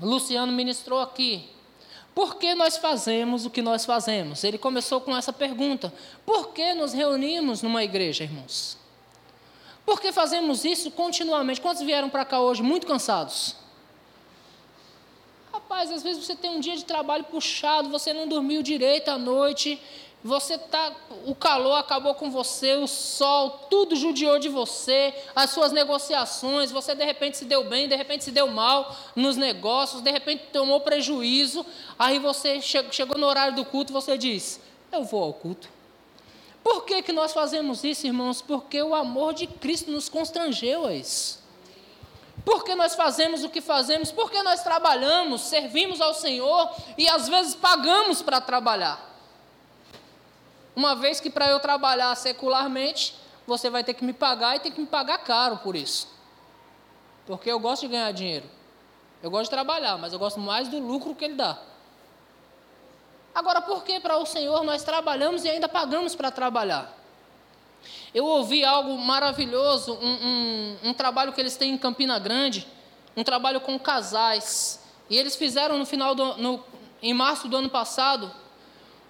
[0.00, 1.48] Luciano ministrou aqui.
[2.14, 4.42] Por que nós fazemos o que nós fazemos?
[4.42, 5.92] Ele começou com essa pergunta:
[6.24, 8.76] Por que nos reunimos numa igreja, irmãos?
[9.84, 11.60] Por que fazemos isso continuamente?
[11.60, 13.56] Quantos vieram para cá hoje muito cansados?
[15.70, 19.16] Rapaz, às vezes você tem um dia de trabalho puxado, você não dormiu direito à
[19.16, 19.80] noite,
[20.22, 20.92] você tá,
[21.24, 26.92] o calor acabou com você, o sol, tudo judiou de você, as suas negociações, você
[26.92, 30.80] de repente se deu bem, de repente se deu mal nos negócios, de repente tomou
[30.80, 31.64] prejuízo,
[31.96, 34.58] aí você chegou no horário do culto, você diz:
[34.90, 35.68] "Eu vou ao culto".
[36.64, 38.42] Por que que nós fazemos isso, irmãos?
[38.42, 41.39] Porque o amor de Cristo nos constrangeu a isso.
[42.44, 44.10] Por que nós fazemos o que fazemos?
[44.10, 49.08] Porque nós trabalhamos, servimos ao Senhor e às vezes pagamos para trabalhar.
[50.74, 53.14] Uma vez que para eu trabalhar secularmente,
[53.46, 56.08] você vai ter que me pagar e tem que me pagar caro por isso.
[57.26, 58.48] Porque eu gosto de ganhar dinheiro.
[59.22, 61.58] Eu gosto de trabalhar, mas eu gosto mais do lucro que ele dá.
[63.34, 66.99] Agora, por que para o Senhor nós trabalhamos e ainda pagamos para trabalhar?
[68.14, 72.66] Eu ouvi algo maravilhoso, um, um, um, trabalho que eles têm em Campina Grande,
[73.16, 74.80] um trabalho com casais.
[75.08, 76.64] E eles fizeram no final do, no,
[77.02, 78.32] em março do ano passado,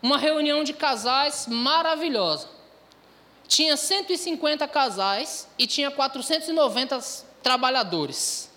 [0.02, 2.48] uma reunião de casais maravilhosa.
[3.46, 7.00] Tinha 150 casais e tinha 490
[7.42, 8.50] trabalhadores.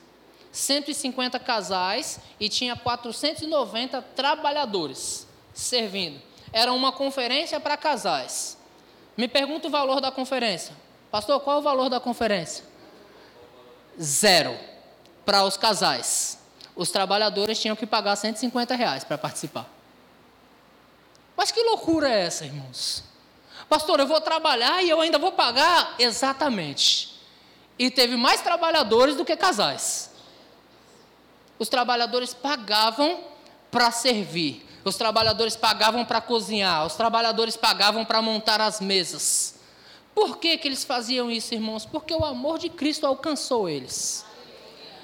[0.52, 6.22] 150 casais e tinha 490 trabalhadores servindo.
[6.52, 8.58] Era uma conferência para casais.
[9.16, 10.76] Me pergunta o valor da conferência.
[11.12, 12.66] Pastor, qual é o valor da conferência?
[14.02, 14.58] Zero
[15.26, 16.40] para os casais.
[16.76, 19.70] Os trabalhadores tinham que pagar 150 reais para participar.
[21.38, 23.04] Mas que loucura é essa, irmãos?
[23.70, 25.96] Pastor, eu vou trabalhar e eu ainda vou pagar?
[26.00, 27.20] Exatamente.
[27.78, 30.12] E teve mais trabalhadores do que casais.
[31.58, 33.24] Os trabalhadores pagavam
[33.72, 34.68] para servir.
[34.84, 36.86] Os trabalhadores pagavam para cozinhar.
[36.86, 39.56] Os trabalhadores pagavam para montar as mesas.
[40.14, 41.86] Por que, que eles faziam isso, irmãos?
[41.86, 44.26] Porque o amor de Cristo alcançou eles.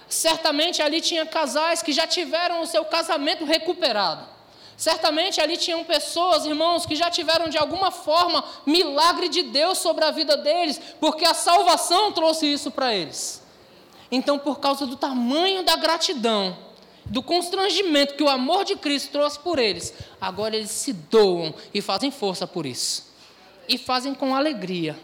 [0.08, 4.26] Certamente ali tinha casais que já tiveram o seu casamento recuperado.
[4.76, 10.06] Certamente ali tinham pessoas, irmãos, que já tiveram de alguma forma milagre de Deus sobre
[10.06, 13.44] a vida deles, porque a salvação trouxe isso para eles.
[14.12, 16.58] Então, por causa do tamanho da gratidão,
[17.10, 21.82] do constrangimento que o amor de Cristo trouxe por eles, agora eles se doam e
[21.82, 23.10] fazem força por isso.
[23.68, 24.98] E fazem com alegria.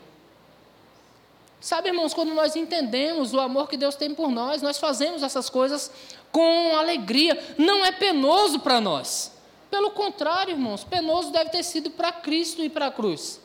[1.59, 5.49] Sabe, irmãos, quando nós entendemos o amor que Deus tem por nós, nós fazemos essas
[5.49, 5.91] coisas
[6.31, 7.55] com alegria.
[7.57, 9.31] Não é penoso para nós.
[9.71, 13.41] Pelo contrário, irmãos, penoso deve ter sido para Cristo e para a cruz.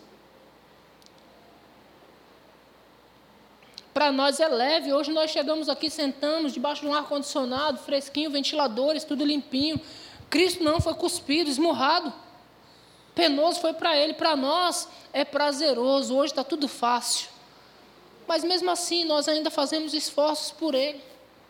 [3.93, 4.93] Para nós é leve.
[4.93, 9.81] Hoje nós chegamos aqui, sentamos debaixo de um ar-condicionado, fresquinho, ventiladores, tudo limpinho.
[10.29, 12.13] Cristo não foi cuspido, esmurrado.
[13.15, 16.17] Penoso foi para ele, para nós é prazeroso.
[16.17, 17.29] Hoje está tudo fácil.
[18.29, 21.03] Mas mesmo assim, nós ainda fazemos esforços por ele.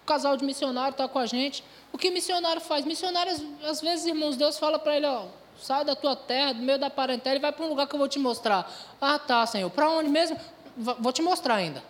[0.02, 1.62] O casal de missionário está com a gente.
[1.92, 2.86] O que missionário faz?
[2.86, 3.32] Missionário,
[3.64, 5.26] às vezes, irmãos, Deus fala para ele, ó,
[5.60, 7.98] sai da tua terra, do meio da parentela e vai para um lugar que eu
[7.98, 8.72] vou te mostrar.
[8.98, 9.68] Ah, tá, Senhor.
[9.68, 10.40] Para onde mesmo?
[10.74, 11.89] Vou te mostrar ainda.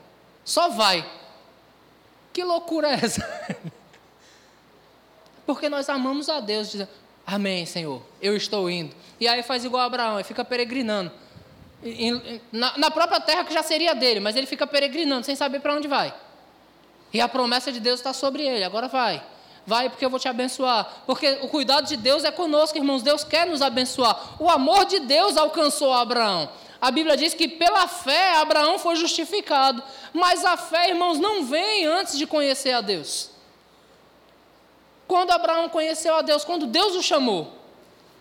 [0.50, 1.08] Só vai.
[2.32, 3.24] Que loucura é essa?
[5.46, 6.90] Porque nós amamos a Deus, dizendo,
[7.24, 8.92] Amém, Senhor, eu estou indo.
[9.20, 11.12] E aí faz igual Abraão, e fica peregrinando.
[12.50, 15.72] Na, na própria terra que já seria dele, mas ele fica peregrinando, sem saber para
[15.72, 16.12] onde vai.
[17.12, 19.22] E a promessa de Deus está sobre ele, agora vai.
[19.64, 21.04] Vai porque eu vou te abençoar.
[21.06, 23.04] Porque o cuidado de Deus é conosco, irmãos.
[23.04, 24.42] Deus quer nos abençoar.
[24.42, 26.50] O amor de Deus alcançou Abraão.
[26.80, 29.82] A Bíblia diz que pela fé Abraão foi justificado.
[30.12, 33.30] Mas a fé, irmãos, não vem antes de conhecer a Deus.
[35.06, 37.52] Quando Abraão conheceu a Deus, quando Deus o chamou,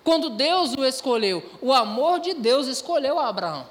[0.04, 3.66] quando Deus o escolheu, o amor de Deus escolheu Abraão.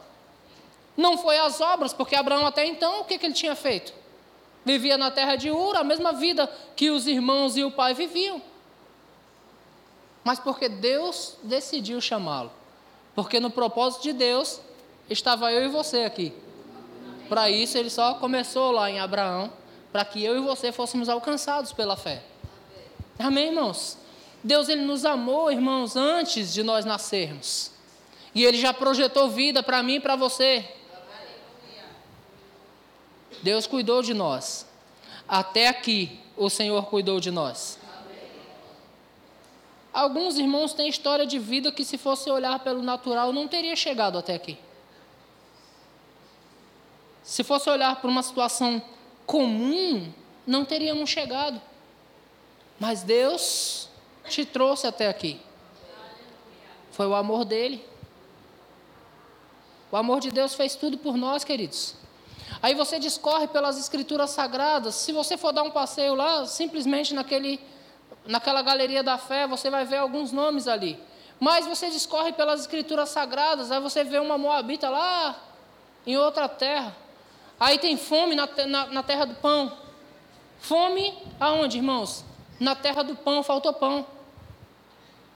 [0.97, 3.93] Não foi as obras, porque Abraão até então, o que, que ele tinha feito?
[4.65, 8.41] Vivia na terra de Ur, a mesma vida que os irmãos e o pai viviam.
[10.25, 12.53] Mas porque Deus decidiu chamá-lo.
[13.15, 14.61] Porque no propósito de Deus
[15.11, 16.33] estava eu e você aqui.
[17.29, 19.53] Para isso ele só começou lá em Abraão,
[19.93, 22.23] para que eu e você fôssemos alcançados pela fé.
[23.19, 23.99] Amém, irmãos?
[24.43, 27.73] Deus ele nos amou, irmãos, antes de nós nascermos.
[28.35, 30.65] E ele já projetou vida para mim e para você.
[33.43, 34.67] Deus cuidou de nós.
[35.27, 37.79] Até aqui, o Senhor cuidou de nós.
[39.93, 44.17] Alguns irmãos têm história de vida que, se fosse olhar pelo natural, não teria chegado
[44.17, 44.57] até aqui.
[47.29, 48.81] Se fosse olhar para uma situação
[49.27, 50.11] comum,
[50.47, 51.61] não teríamos chegado.
[52.81, 53.91] Mas Deus
[54.31, 55.39] te trouxe até aqui.
[56.91, 57.85] Foi o amor dele.
[59.93, 61.97] O amor de Deus fez tudo por nós, queridos.
[62.63, 64.95] Aí você discorre pelas escrituras sagradas.
[64.95, 67.61] Se você for dar um passeio lá, simplesmente naquele,
[68.25, 70.99] naquela galeria da fé, você vai ver alguns nomes ali.
[71.39, 75.39] Mas você discorre pelas escrituras sagradas, aí você vê uma moabita lá
[76.07, 76.97] em outra terra.
[77.59, 79.73] Aí tem fome na, na, na terra do pão.
[80.59, 82.25] Fome aonde, irmãos?
[82.61, 84.07] Na terra do pão, faltou pão.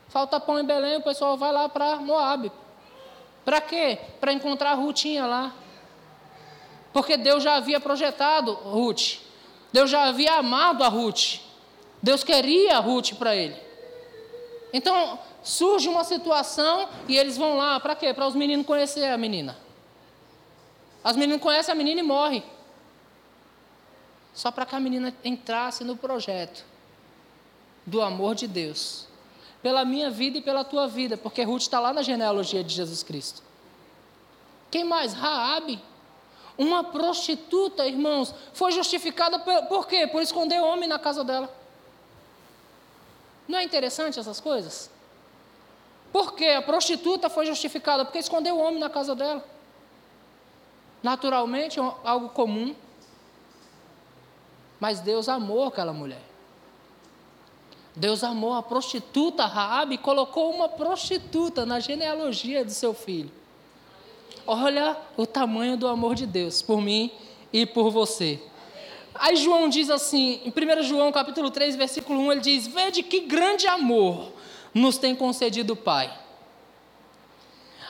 [0.08, 2.52] Falta pão em Belém, o pessoal vai lá para Moab.
[3.44, 3.98] Para quê?
[4.20, 5.52] Para encontrar a Rutinha lá.
[6.92, 9.18] Porque Deus já havia projetado Ruth.
[9.72, 11.40] Deus já havia amado a Ruth.
[12.02, 13.56] Deus queria a Ruth para ele.
[14.72, 18.12] Então, surge uma situação e eles vão lá, para quê?
[18.12, 19.56] Para os meninos conhecer a menina.
[21.02, 22.44] As meninas conhecem a menina e morrem.
[24.32, 26.64] Só para que a menina entrasse no projeto
[27.84, 29.06] do amor de Deus.
[29.62, 33.02] Pela minha vida e pela tua vida, porque Ruth está lá na genealogia de Jesus
[33.02, 33.42] Cristo.
[34.70, 35.12] Quem mais?
[35.12, 35.80] Raabe.
[36.56, 40.06] Uma prostituta, irmãos, foi justificada por, por quê?
[40.06, 41.52] Por esconder homem na casa dela.
[43.46, 44.90] Não é interessante essas coisas?
[46.12, 48.04] Por que a prostituta foi justificada?
[48.04, 49.44] Porque escondeu o homem na casa dela.
[51.02, 52.74] Naturalmente, é algo comum.
[54.78, 56.22] Mas Deus amou aquela mulher.
[57.94, 63.30] Deus amou a prostituta Raabe e colocou uma prostituta na genealogia do seu filho.
[64.46, 67.12] Olha o tamanho do amor de Deus por mim
[67.52, 68.42] e por você.
[69.14, 73.20] Aí João diz assim, em 1 João capítulo 3, versículo 1, ele diz: Vede que
[73.20, 74.32] grande amor
[74.72, 76.12] nos tem concedido o Pai,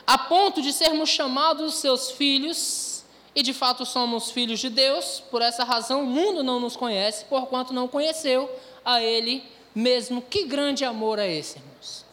[0.05, 2.92] a ponto de sermos chamados seus filhos,
[3.35, 7.25] e de fato somos filhos de Deus, por essa razão o mundo não nos conhece,
[7.25, 8.49] porquanto não conheceu
[8.85, 10.21] a Ele mesmo.
[10.21, 12.05] Que grande amor é esse, irmãos?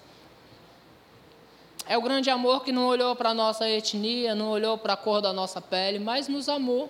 [1.87, 4.97] É o grande amor que não olhou para a nossa etnia, não olhou para a
[4.97, 6.89] cor da nossa pele, mas nos amou.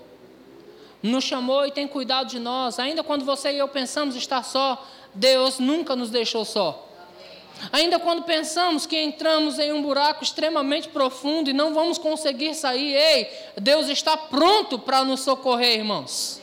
[1.03, 2.79] Nos chamou e tem cuidado de nós.
[2.79, 6.90] Ainda quando você e eu pensamos estar só, Deus nunca nos deixou só.
[7.73, 12.95] Ainda quando pensamos que entramos em um buraco extremamente profundo e não vamos conseguir sair,
[12.95, 16.41] ei, Deus está pronto para nos socorrer, irmãos.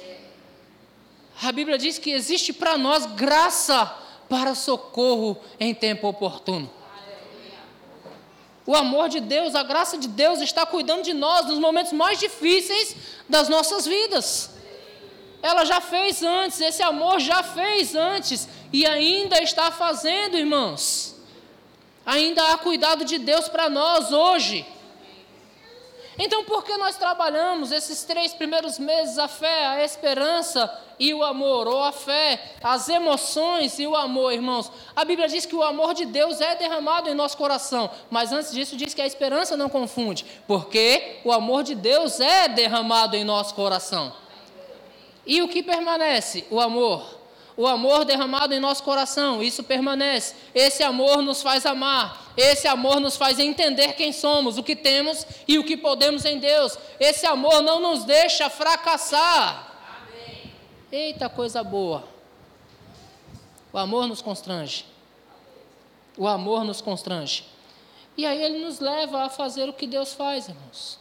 [1.41, 3.85] A Bíblia diz que existe para nós graça
[4.29, 6.69] para socorro em tempo oportuno.
[8.65, 12.19] O amor de Deus, a graça de Deus está cuidando de nós nos momentos mais
[12.19, 12.95] difíceis
[13.29, 14.51] das nossas vidas.
[15.41, 21.15] Ela já fez antes, esse amor já fez antes e ainda está fazendo, irmãos.
[22.05, 24.65] Ainda há cuidado de Deus para nós hoje.
[26.19, 31.23] Então, por que nós trabalhamos esses três primeiros meses a fé, a esperança e o
[31.23, 34.71] amor, ou a fé, as emoções e o amor, irmãos?
[34.95, 38.51] A Bíblia diz que o amor de Deus é derramado em nosso coração, mas antes
[38.51, 43.23] disso diz que a esperança não confunde, porque o amor de Deus é derramado em
[43.23, 44.11] nosso coração.
[45.23, 46.47] E o que permanece?
[46.49, 47.16] O amor
[47.57, 50.35] o amor derramado em nosso coração, isso permanece.
[50.53, 55.25] Esse amor nos faz amar, esse amor nos faz entender quem somos, o que temos
[55.47, 56.77] e o que podemos em Deus.
[56.99, 59.73] Esse amor não nos deixa fracassar.
[59.97, 60.51] Amém.
[60.91, 62.07] Eita coisa boa.
[63.73, 64.85] O amor nos constrange.
[66.15, 67.43] O amor nos constrange.
[68.15, 70.99] E aí ele nos leva a fazer o que Deus faz, irmãos.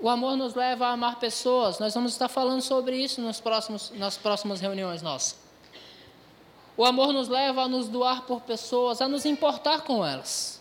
[0.00, 1.78] O amor nos leva a amar pessoas.
[1.78, 5.38] Nós vamos estar falando sobre isso nos próximos, nas próximas reuniões nossas.
[6.76, 10.58] O amor nos leva a nos doar por pessoas, a nos importar com elas.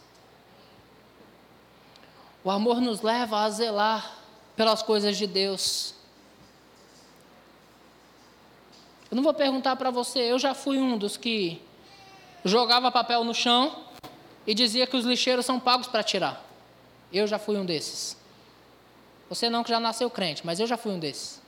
[2.44, 4.18] O amor nos leva a zelar
[4.58, 5.94] pelas coisas de Deus.
[9.10, 11.62] Eu não vou perguntar para você, eu já fui um dos que
[12.44, 13.86] jogava papel no chão
[14.46, 16.46] e dizia que os lixeiros são pagos para tirar.
[17.12, 18.19] Eu já fui um desses.
[19.30, 21.40] Você não que já nasceu crente, mas eu já fui um desses.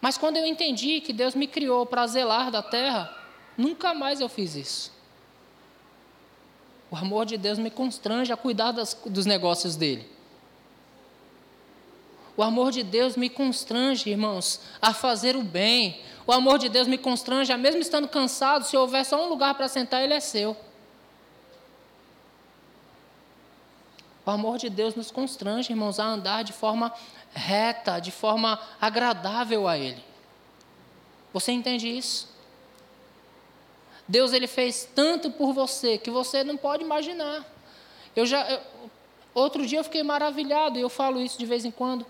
[0.00, 3.14] Mas quando eu entendi que Deus me criou para zelar da terra,
[3.56, 4.92] nunca mais eu fiz isso.
[6.90, 10.08] O amor de Deus me constrange a cuidar das, dos negócios dele.
[12.36, 16.00] O amor de Deus me constrange, irmãos, a fazer o bem.
[16.26, 19.54] O amor de Deus me constrange, a mesmo estando cansado, se houver só um lugar
[19.54, 20.56] para sentar, ele é seu.
[24.28, 26.92] O amor de Deus nos constrange, irmãos, a andar de forma
[27.32, 30.04] reta, de forma agradável a Ele.
[31.32, 32.28] Você entende isso?
[34.06, 37.42] Deus ele fez tanto por você que você não pode imaginar.
[38.14, 38.60] Eu já eu,
[39.32, 42.04] outro dia eu fiquei maravilhado e eu falo isso de vez em quando,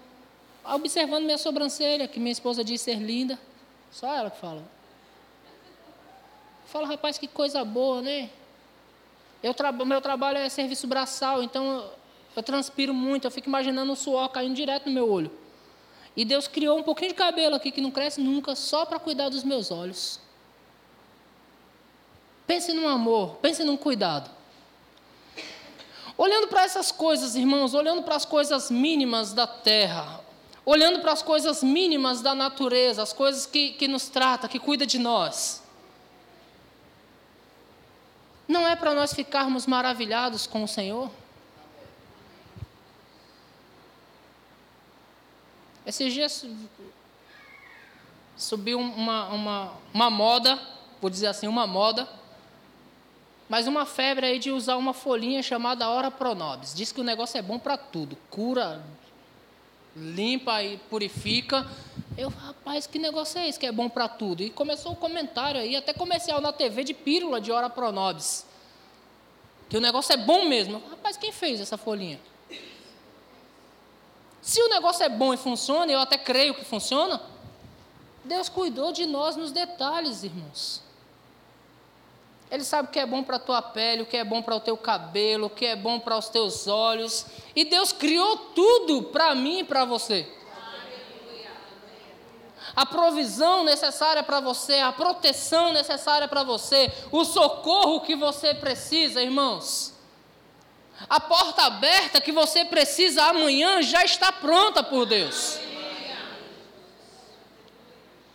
[0.65, 3.39] observando minha sobrancelha, que minha esposa diz ser linda.
[3.93, 4.65] Só ela que fala.
[6.67, 8.29] Fala, rapaz, que coisa boa, né?
[9.41, 9.55] Eu
[9.87, 11.97] meu trabalho é serviço braçal, então
[12.39, 15.31] eu transpiro muito, eu fico imaginando o suor caindo direto no meu olho.
[16.17, 19.29] E Deus criou um pouquinho de cabelo aqui que não cresce nunca, só para cuidar
[19.29, 20.21] dos meus olhos.
[22.47, 24.31] Pense num amor, pense num cuidado.
[26.17, 30.21] Olhando para essas coisas, irmãos, olhando para as coisas mínimas da terra,
[30.65, 34.85] olhando para as coisas mínimas da natureza, as coisas que, que nos trata, que cuida
[34.85, 35.63] de nós.
[38.49, 41.11] Não é para nós ficarmos maravilhados com o Senhor?
[45.89, 46.45] Esses dias
[48.37, 50.61] subiu uma, uma, uma moda,
[51.01, 52.07] vou dizer assim, uma moda,
[53.49, 56.75] mas uma febre aí de usar uma folhinha chamada Ora Pronobis.
[56.75, 58.85] Diz que o negócio é bom para tudo, cura,
[59.97, 61.67] limpa e purifica.
[62.19, 64.43] Eu, rapaz, que negócio é esse que é bom para tudo?
[64.43, 68.45] E começou o comentário aí, até comercial na TV de pílula de Ora Pronobis.
[69.71, 70.83] Que o negócio é bom mesmo.
[70.91, 72.21] Rapaz, quem fez essa folhinha?
[74.49, 77.21] Se o negócio é bom e funciona, eu até creio que funciona,
[78.25, 80.81] Deus cuidou de nós nos detalhes, irmãos.
[82.51, 84.57] Ele sabe o que é bom para a tua pele, o que é bom para
[84.57, 87.27] o teu cabelo, o que é bom para os teus olhos.
[87.55, 90.27] E Deus criou tudo para mim e para você.
[92.75, 99.21] a provisão necessária para você, a proteção necessária para você, o socorro que você precisa,
[99.21, 99.98] irmãos.
[101.09, 105.59] A porta aberta que você precisa amanhã já está pronta por Deus.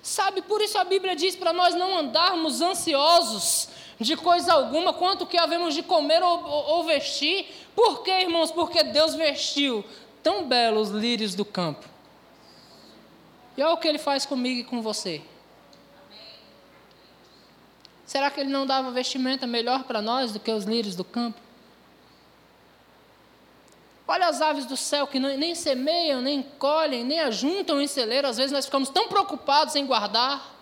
[0.02, 5.26] Sabe, por isso a Bíblia diz para nós não andarmos ansiosos de coisa alguma, quanto
[5.26, 7.48] que havemos de comer ou, ou, vestir.
[7.76, 8.52] Por quê, irmãos?
[8.52, 9.84] Porque Deus vestiu
[10.22, 11.88] tão belos lírios do campo.
[13.56, 15.22] E olha o que ele faz comigo e com você.
[18.06, 21.40] Será que ele não dava vestimenta melhor para nós do que os lírios do campo?
[24.08, 28.28] Olha as aves do céu que nem semeiam, nem colhem, nem ajuntam em celeiro.
[28.28, 30.56] Às vezes nós ficamos tão preocupados em guardar,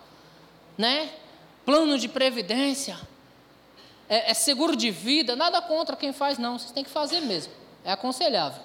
[0.78, 1.10] né?
[1.64, 2.98] Plano de previdência,
[4.08, 5.34] é, é seguro de vida.
[5.34, 6.58] Nada contra quem faz, não.
[6.58, 7.52] Vocês têm que fazer mesmo.
[7.84, 8.62] É aconselhável.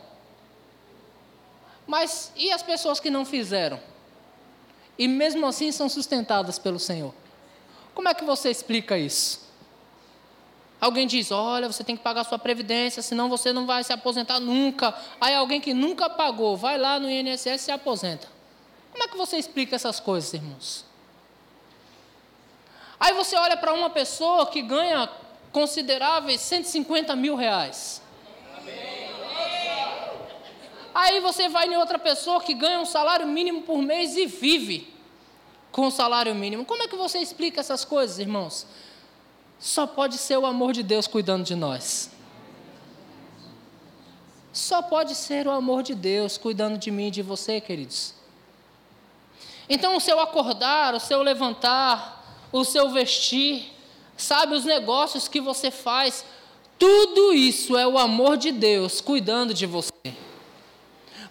[1.87, 3.79] Mas e as pessoas que não fizeram?
[4.97, 7.13] E mesmo assim são sustentadas pelo Senhor.
[7.95, 9.46] Como é que você explica isso?
[10.79, 14.39] Alguém diz: Olha, você tem que pagar sua previdência, senão você não vai se aposentar
[14.39, 14.93] nunca.
[15.19, 18.27] Aí alguém que nunca pagou, vai lá no INSS e se aposenta.
[18.91, 20.85] Como é que você explica essas coisas, irmãos?
[22.99, 25.09] Aí você olha para uma pessoa que ganha
[25.51, 28.01] consideráveis 150 mil reais.
[30.93, 34.91] Aí você vai em outra pessoa que ganha um salário mínimo por mês e vive
[35.71, 36.65] com o salário mínimo.
[36.65, 38.65] Como é que você explica essas coisas, irmãos?
[39.59, 42.11] Só pode ser o amor de Deus cuidando de nós.
[44.53, 48.13] Só pode ser o amor de Deus cuidando de mim e de você, queridos.
[49.69, 53.71] Então, o seu acordar, o seu levantar, o seu vestir,
[54.15, 56.25] sabe, os negócios que você faz,
[56.79, 59.91] tudo isso é o amor de Deus cuidando de você.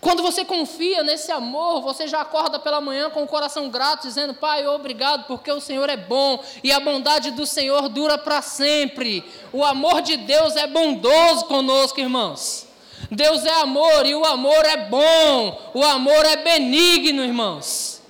[0.07, 4.35] Quando você confia nesse amor, você já acorda pela manhã com o coração grato, dizendo:
[4.35, 9.25] Pai, obrigado, porque o Senhor é bom e a bondade do Senhor dura para sempre.
[9.53, 12.69] O amor de Deus é bondoso conosco, irmãos.
[13.11, 18.01] Deus é amor e o amor é bom, o amor é benigno, irmãos.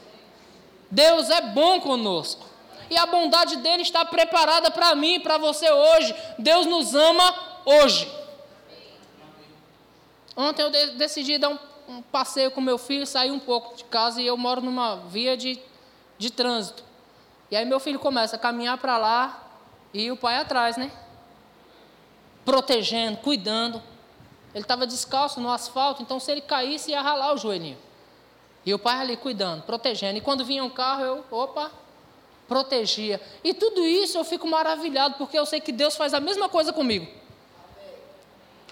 [0.91, 2.45] Deus é bom conosco
[2.91, 6.15] e a bondade dele está preparada para mim para você hoje.
[6.39, 7.35] Deus nos ama
[7.65, 8.07] hoje.
[10.37, 14.21] Ontem eu decidi dar um um passeio com meu filho, saí um pouco de casa
[14.21, 15.59] e eu moro numa via de,
[16.19, 16.85] de trânsito.
[17.51, 19.49] E aí meu filho começa a caminhar para lá
[19.95, 20.91] e o pai atrás, né?
[22.45, 23.83] Protegendo, cuidando.
[24.55, 27.79] Ele estava descalço no asfalto, então se ele caísse ia ralar o joelhinho.
[28.65, 30.19] E o pai ali cuidando, protegendo.
[30.19, 31.71] E quando vinha um carro, eu, opa,
[32.49, 33.21] protegia.
[33.45, 36.73] E tudo isso eu fico maravilhado, porque eu sei que Deus faz a mesma coisa
[36.73, 37.07] comigo.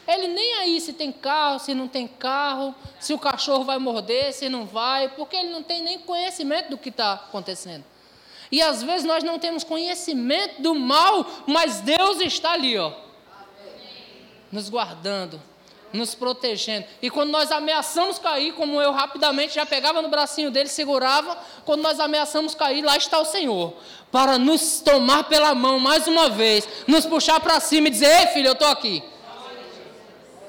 [0.06, 4.32] Ele nem aí se tem carro, se não tem carro, se o cachorro vai morder,
[4.32, 7.84] se não vai, porque ele não tem nem conhecimento do que está acontecendo.
[8.52, 12.92] E às vezes nós não temos conhecimento do mal, mas Deus está ali, ó,
[14.52, 15.40] nos guardando,
[15.90, 16.86] nos protegendo.
[17.00, 21.80] E quando nós ameaçamos cair, como eu rapidamente já pegava no bracinho dele, segurava, quando
[21.80, 23.74] nós ameaçamos cair, lá está o Senhor,
[24.12, 28.26] para nos tomar pela mão mais uma vez, nos puxar para cima e dizer: Ei,
[28.28, 29.02] filho, eu estou aqui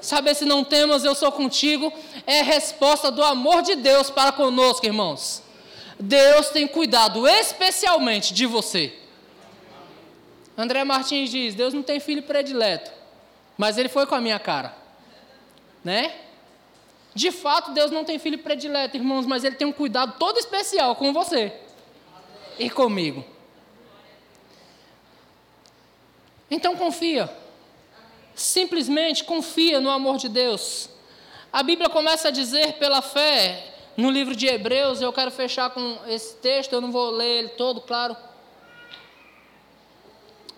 [0.06, 1.92] saber se não temos, eu sou contigo,
[2.26, 5.42] é resposta do amor de Deus para conosco, irmãos.
[5.98, 8.92] Deus tem cuidado especialmente de você.
[10.56, 12.90] André Martins diz: Deus não tem filho predileto,
[13.56, 14.76] mas ele foi com a minha cara,
[15.82, 16.14] né?
[17.14, 20.94] De fato, Deus não tem filho predileto, irmãos, mas ele tem um cuidado todo especial
[20.96, 21.52] com você
[22.58, 23.24] e comigo.
[26.50, 27.30] Então confia.
[28.36, 30.90] Simplesmente confia no amor de Deus.
[31.50, 35.98] A Bíblia começa a dizer pela fé, no livro de Hebreus, eu quero fechar com
[36.06, 38.14] esse texto, eu não vou ler ele todo, claro.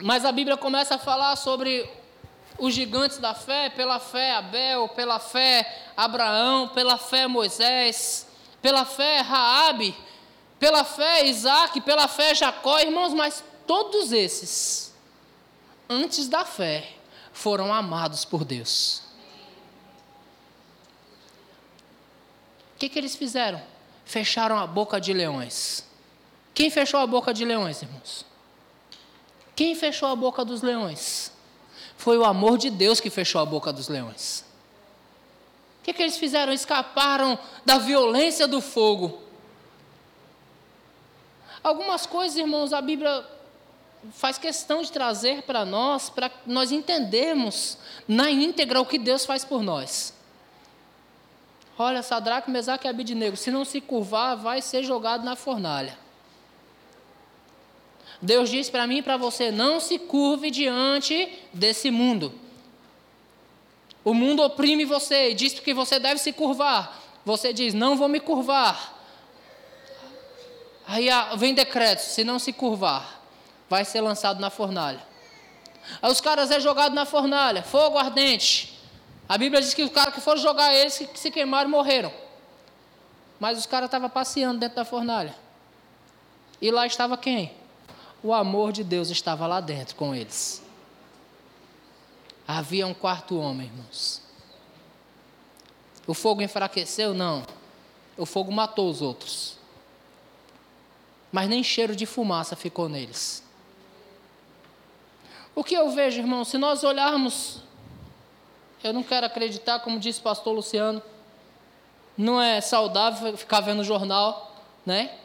[0.03, 1.89] Mas a Bíblia começa a falar sobre
[2.59, 8.26] os gigantes da fé, pela fé Abel, pela fé Abraão, pela fé Moisés,
[8.61, 9.95] pela fé Raabe,
[10.59, 14.93] pela fé Isaac, pela fé Jacó, irmãos, mas todos esses,
[15.89, 16.97] antes da fé,
[17.39, 19.01] foram amados por Deus.
[22.74, 23.62] O que, que eles fizeram?
[24.05, 25.84] Fecharam a boca de leões.
[26.53, 28.26] Quem fechou a boca de leões, irmãos?
[29.55, 31.30] Quem fechou a boca dos leões?
[31.97, 34.45] Foi o amor de Deus que fechou a boca dos leões.
[35.80, 36.53] O que, que eles fizeram?
[36.53, 39.22] Escaparam da violência do fogo.
[41.62, 43.24] Algumas coisas, irmãos, a Bíblia
[44.12, 49.44] faz questão de trazer para nós, para nós entendermos na íntegra o que Deus faz
[49.44, 50.14] por nós.
[51.78, 55.96] Olha, Sadraque, Mesaque e Abidnego, se não se curvar, vai ser jogado na fornalha.
[58.20, 62.34] Deus diz para mim e para você: não se curve diante desse mundo.
[64.05, 67.01] O mundo oprime você e diz que você deve se curvar.
[67.24, 68.96] Você diz: não vou me curvar.
[70.84, 73.18] Aí vem decreto: se não se curvar,
[73.69, 75.01] vai ser lançado na fornalha.
[76.03, 78.79] Aí os caras é jogado na fornalha, fogo ardente.
[79.29, 82.12] A Bíblia diz que os caras que foram jogar eles, que se queimaram, morreram.
[83.39, 85.35] Mas os caras estavam passeando dentro da fornalha.
[86.61, 87.53] E lá estava quem?
[88.23, 90.62] O amor de Deus estava lá dentro com eles.
[92.47, 94.23] Havia um quarto homem, irmãos.
[96.07, 97.12] O fogo enfraqueceu?
[97.12, 97.45] Não.
[98.16, 99.59] O fogo matou os outros.
[101.31, 103.45] Mas nem cheiro de fumaça ficou neles.
[105.59, 107.62] O que eu vejo, irmão, se nós olharmos
[108.84, 111.02] eu não quero acreditar, como disse o pastor Luciano,
[112.16, 114.54] não é saudável ficar vendo jornal,
[114.86, 115.18] né?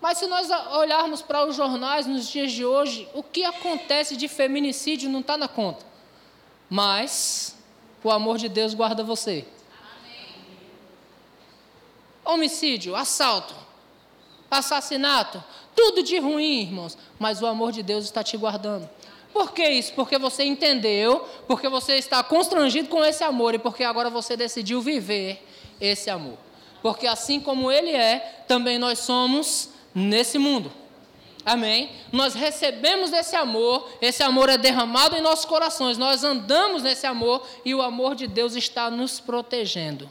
[0.00, 0.48] Mas se nós
[0.78, 5.36] olharmos para os jornais nos dias de hoje, o que acontece de feminicídio não está
[5.36, 5.84] na conta.
[6.70, 7.54] Mas
[8.02, 9.46] o amor de Deus guarda você.
[12.24, 13.54] Homicídio, assalto,
[14.50, 16.96] assassinato, tudo de ruim, irmãos.
[17.18, 18.88] Mas o amor de Deus está te guardando.
[19.36, 19.92] Por que isso?
[19.92, 24.80] Porque você entendeu, porque você está constrangido com esse amor e porque agora você decidiu
[24.80, 25.46] viver
[25.78, 26.38] esse amor.
[26.80, 30.72] Porque assim como ele é, também nós somos nesse mundo.
[31.44, 31.90] Amém?
[32.10, 37.46] Nós recebemos esse amor, esse amor é derramado em nossos corações, nós andamos nesse amor
[37.62, 40.10] e o amor de Deus está nos protegendo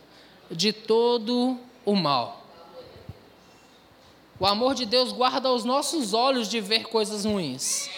[0.52, 2.46] de todo o mal.
[4.40, 7.90] O amor de Deus guarda os nossos olhos de ver coisas ruins.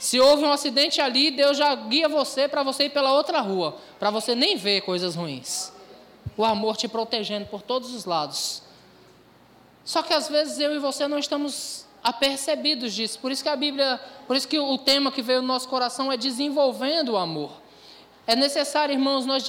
[0.00, 3.76] Se houve um acidente ali, Deus já guia você para você ir pela outra rua,
[3.98, 5.70] para você nem ver coisas ruins.
[6.38, 8.62] O amor te protegendo por todos os lados.
[9.84, 13.18] Só que às vezes eu e você não estamos apercebidos disso.
[13.18, 16.10] Por isso que a Bíblia, por isso que o tema que veio no nosso coração
[16.10, 17.52] é desenvolvendo o amor.
[18.26, 19.44] É necessário, irmãos, nós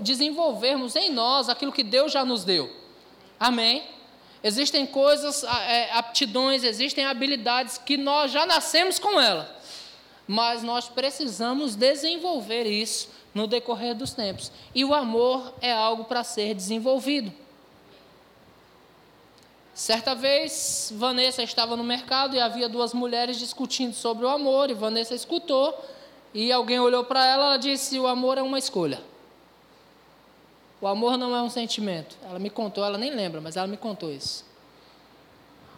[0.00, 2.68] desenvolvermos em nós aquilo que Deus já nos deu.
[3.38, 3.84] Amém?
[4.42, 9.61] Existem coisas, é, aptidões, existem habilidades que nós já nascemos com ela
[10.26, 14.52] mas nós precisamos desenvolver isso no decorrer dos tempos.
[14.74, 17.32] E o amor é algo para ser desenvolvido.
[19.74, 24.74] Certa vez, Vanessa estava no mercado e havia duas mulheres discutindo sobre o amor, e
[24.74, 25.74] Vanessa escutou,
[26.34, 29.02] e alguém olhou para ela e disse: O amor é uma escolha.
[30.80, 32.16] O amor não é um sentimento.
[32.22, 34.44] Ela me contou, ela nem lembra, mas ela me contou isso.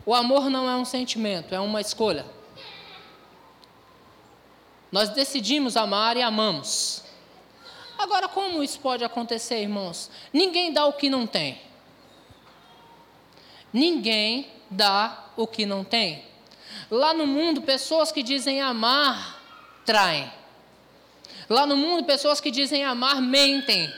[0.05, 2.27] O amor não é um sentimento, é uma escolha.
[4.95, 7.03] Nós decidimos amar e amamos.
[7.99, 10.09] Agora, como isso pode acontecer, irmãos?
[10.33, 11.61] Ninguém dá o que não tem.
[13.73, 16.25] Ninguém dá o que não tem.
[16.89, 19.43] Lá no mundo, pessoas que dizem amar
[19.85, 20.33] traem.
[21.49, 23.93] Lá no mundo, pessoas que dizem amar mentem.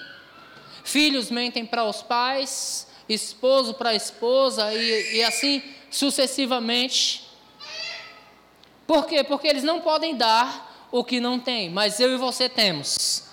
[0.82, 7.28] Filhos mentem para os pais, esposo para a esposa e, e assim sucessivamente.
[8.86, 9.22] Por quê?
[9.22, 10.66] Porque eles não podem dar
[10.98, 13.24] o que não tem, mas eu e você temos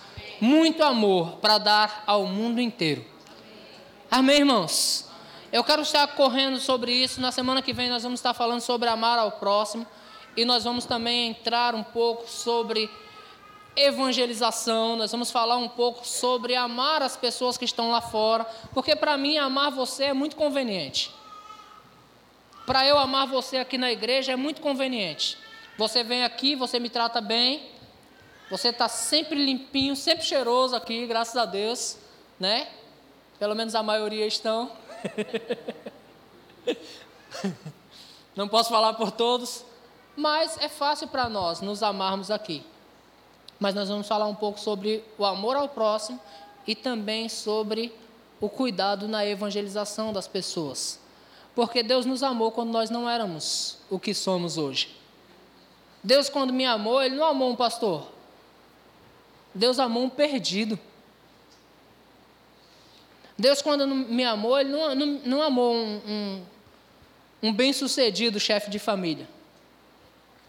[0.41, 3.05] muito amor para dar ao mundo inteiro.
[4.11, 5.09] Amém, irmãos?
[5.49, 7.21] Eu quero estar correndo sobre isso.
[7.21, 9.87] Na semana que vem nós vamos estar falando sobre amar ao próximo
[10.35, 12.89] e nós vamos também entrar um pouco sobre
[13.75, 18.95] evangelização, nós vamos falar um pouco sobre amar as pessoas que estão lá fora, porque
[18.95, 21.11] para mim amar você é muito conveniente.
[22.65, 25.37] Para eu amar você aqui na igreja é muito conveniente.
[25.77, 27.71] Você vem aqui, você me trata bem,
[28.49, 31.97] você está sempre limpinho, sempre cheiroso aqui, graças a Deus,
[32.39, 32.67] né?
[33.39, 34.71] Pelo menos a maioria estão.
[38.35, 39.65] Não posso falar por todos,
[40.15, 42.63] mas é fácil para nós nos amarmos aqui.
[43.59, 46.19] Mas nós vamos falar um pouco sobre o amor ao próximo
[46.67, 47.91] e também sobre
[48.39, 50.99] o cuidado na evangelização das pessoas.
[51.55, 55.02] Porque Deus nos amou quando nós não éramos o que somos hoje.
[56.03, 58.11] Deus, quando me amou, Ele não amou um pastor.
[59.55, 60.77] Deus amou um perdido.
[63.37, 66.45] Deus, quando me amou, Ele não, não, não amou um, um,
[67.43, 69.27] um bem-sucedido chefe de família.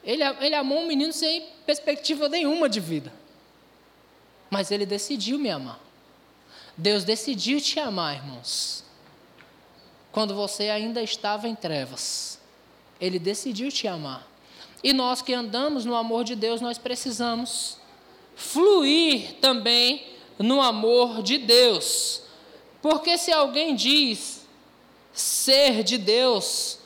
[0.02, 3.12] Ele, ele amou um menino sem perspectiva nenhuma de vida.
[4.50, 5.80] Mas Ele decidiu me amar.
[6.76, 8.84] Deus decidiu te amar, irmãos.
[10.12, 12.38] Quando você ainda estava em trevas.
[13.00, 14.34] Ele decidiu te amar.
[14.85, 17.78] E nós que andamos no amor de Deus, nós precisamos
[18.37, 20.07] fluir também
[20.39, 22.20] no amor de Deus.
[22.82, 24.47] Porque se alguém diz
[25.11, 26.78] ser de Deus,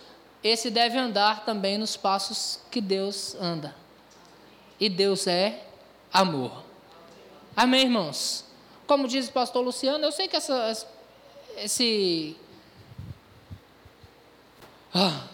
[0.44, 3.74] esse deve andar também nos passos que Deus anda.
[4.78, 5.64] E Deus é
[6.12, 6.62] amor.
[7.56, 8.44] Amém, irmãos?
[8.86, 10.86] Como diz o pastor Luciano, eu sei que essa,
[11.56, 12.36] esse.
[14.94, 15.26] Ah,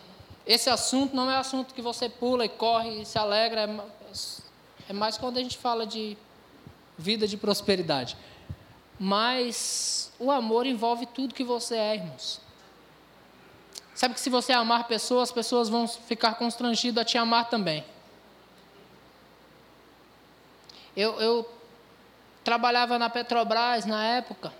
[0.46, 4.92] esse assunto não é assunto que você pula e corre e se alegra, é, é
[4.92, 6.16] mais quando a gente fala de
[6.98, 8.16] vida de prosperidade.
[8.98, 12.40] Mas o amor envolve tudo que você é, irmãos.
[13.94, 17.84] Sabe que se você amar pessoas, as pessoas vão ficar constrangidas a te amar também.
[20.96, 21.50] Eu, eu
[22.42, 24.52] trabalhava na Petrobras na época.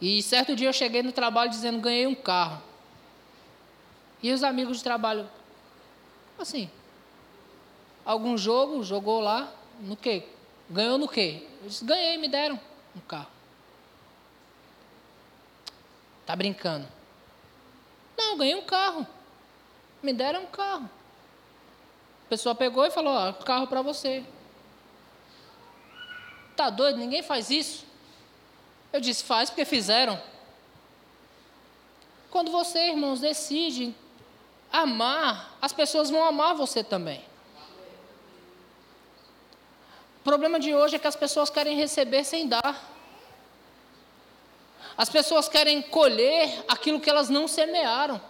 [0.00, 2.62] E certo dia eu cheguei no trabalho dizendo: ganhei um carro.
[4.24, 5.28] E os amigos de trabalho,
[6.38, 6.70] assim,
[8.06, 10.26] algum jogo, jogou lá, no quê?
[10.70, 11.46] Ganhou no quê?
[11.60, 12.58] Eu disse: ganhei, me deram
[12.96, 13.28] um carro.
[16.24, 16.88] Tá brincando?
[18.16, 19.06] Não, ganhei um carro.
[20.02, 20.88] Me deram um carro.
[22.24, 24.24] A pessoa pegou e falou: ó, carro para você.
[26.56, 26.96] Tá doido?
[26.96, 27.84] Ninguém faz isso.
[28.90, 30.18] Eu disse: faz porque fizeram.
[32.30, 33.94] Quando você, irmãos, decide
[34.74, 37.24] amar, as pessoas vão amar você também.
[40.20, 42.92] O problema de hoje é que as pessoas querem receber sem dar.
[44.96, 48.20] As pessoas querem colher aquilo que elas não semearam.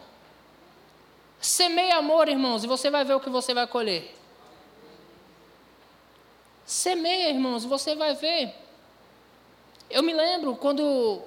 [1.40, 4.14] Semeie amor, irmãos, e você vai ver o que você vai colher.
[6.66, 8.54] Semeia, irmãos, você vai ver.
[9.88, 11.22] Eu me lembro quando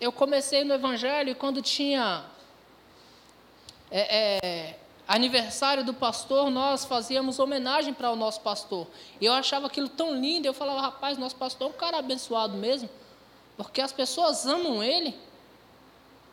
[0.00, 2.24] eu comecei no Evangelho, quando tinha
[3.90, 8.86] é, é, aniversário do pastor, nós fazíamos homenagem para o nosso pastor.
[9.20, 12.56] E eu achava aquilo tão lindo, eu falava, rapaz, nosso pastor é um cara abençoado
[12.56, 12.88] mesmo,
[13.56, 15.16] porque as pessoas amam ele,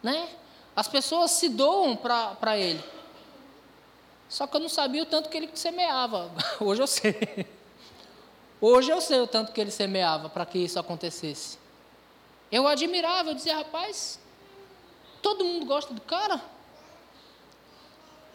[0.03, 0.29] né?
[0.75, 2.83] As pessoas se doam para ele.
[4.27, 6.29] Só que eu não sabia o tanto que ele semeava.
[6.59, 7.47] Hoje eu sei.
[8.59, 11.57] Hoje eu sei o tanto que ele semeava para que isso acontecesse.
[12.51, 14.19] Eu admirava, eu dizia, rapaz,
[15.21, 16.41] todo mundo gosta do cara.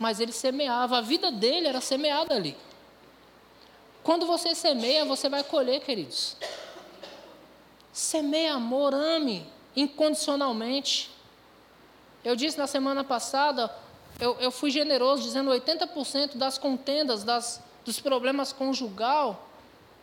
[0.01, 2.57] Mas ele semeava, a vida dele era semeada ali.
[4.03, 6.39] Quando você semeia, você vai colher, queridos.
[7.93, 9.47] Semeia amor, ame
[9.77, 11.11] incondicionalmente.
[12.25, 13.71] Eu disse na semana passada,
[14.19, 19.51] eu, eu fui generoso, dizendo 80% das contendas, das, dos problemas conjugal,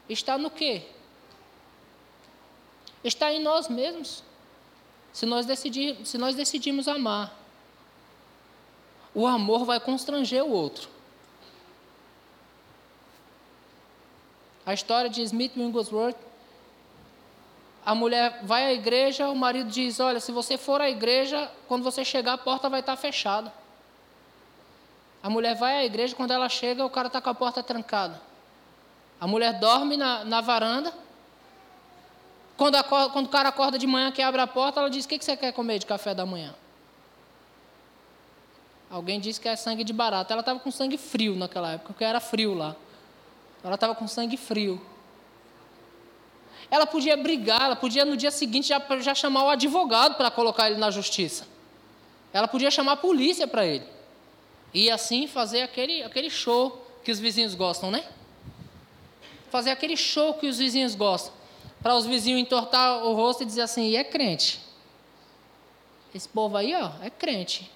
[0.08, 0.84] está no quê?
[3.04, 4.24] Está em nós mesmos.
[5.12, 7.36] Se nós, decidir, se nós decidimos amar,
[9.14, 10.90] o amor vai constranger o outro.
[14.66, 16.18] A história de Smith Wigglesworth,
[17.86, 21.84] a mulher vai à igreja, o marido diz: Olha, se você for à igreja, quando
[21.84, 23.54] você chegar, a porta vai estar fechada.
[25.24, 28.22] A mulher vai à igreja, quando ela chega, o cara está com a porta trancada.
[29.20, 30.94] A mulher dorme na, na varanda.
[32.58, 35.08] Quando, acorda, quando o cara acorda de manhã, que abre a porta, ela diz: O
[35.08, 36.54] que, que você quer comer de café da manhã?
[38.90, 40.34] Alguém disse que é sangue de barata.
[40.34, 42.76] Ela estava com sangue frio naquela época, porque era frio lá.
[43.64, 44.82] Ela estava com sangue frio.
[46.70, 50.70] Ela podia brigar, ela podia no dia seguinte já, já chamar o advogado para colocar
[50.70, 51.48] ele na justiça.
[52.34, 53.86] Ela podia chamar a polícia para ele.
[54.74, 58.04] E assim fazer aquele, aquele show que os vizinhos gostam, né?
[59.50, 61.34] fazer aquele show que os vizinhos gostam.
[61.82, 64.60] Para os vizinhos entortar o rosto e dizer assim: e é crente.
[66.14, 67.72] Esse povo aí, ó, é crente.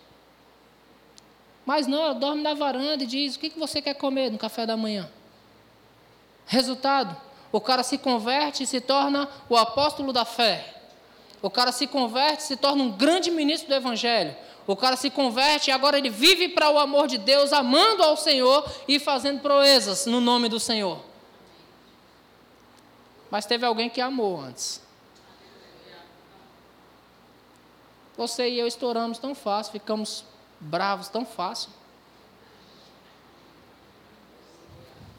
[1.65, 4.37] Mas não, ela dorme na varanda e diz: o que, que você quer comer no
[4.37, 5.09] café da manhã?
[6.45, 7.15] Resultado:
[7.51, 10.81] o cara se converte e se torna o apóstolo da fé.
[11.41, 14.35] O cara se converte e se torna um grande ministro do Evangelho.
[14.67, 18.15] O cara se converte e agora ele vive para o amor de Deus, amando ao
[18.15, 20.99] Senhor e fazendo proezas no nome do Senhor.
[23.29, 24.81] Mas teve alguém que amou antes.
[28.15, 30.23] Você e eu estouramos tão fácil, ficamos
[30.61, 31.69] bravos tão fácil.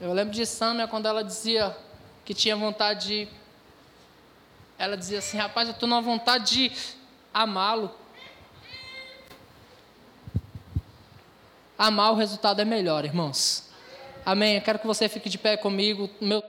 [0.01, 1.77] Eu lembro de Samia quando ela dizia
[2.25, 3.29] que tinha vontade de.
[4.79, 6.73] Ela dizia assim: rapaz, eu estou numa vontade de
[7.35, 7.95] amá-lo.
[11.77, 13.69] Amar o resultado é melhor, irmãos.
[14.25, 14.57] Amém.
[14.57, 16.09] Eu quero que você fique de pé comigo.
[16.21, 16.43] Meu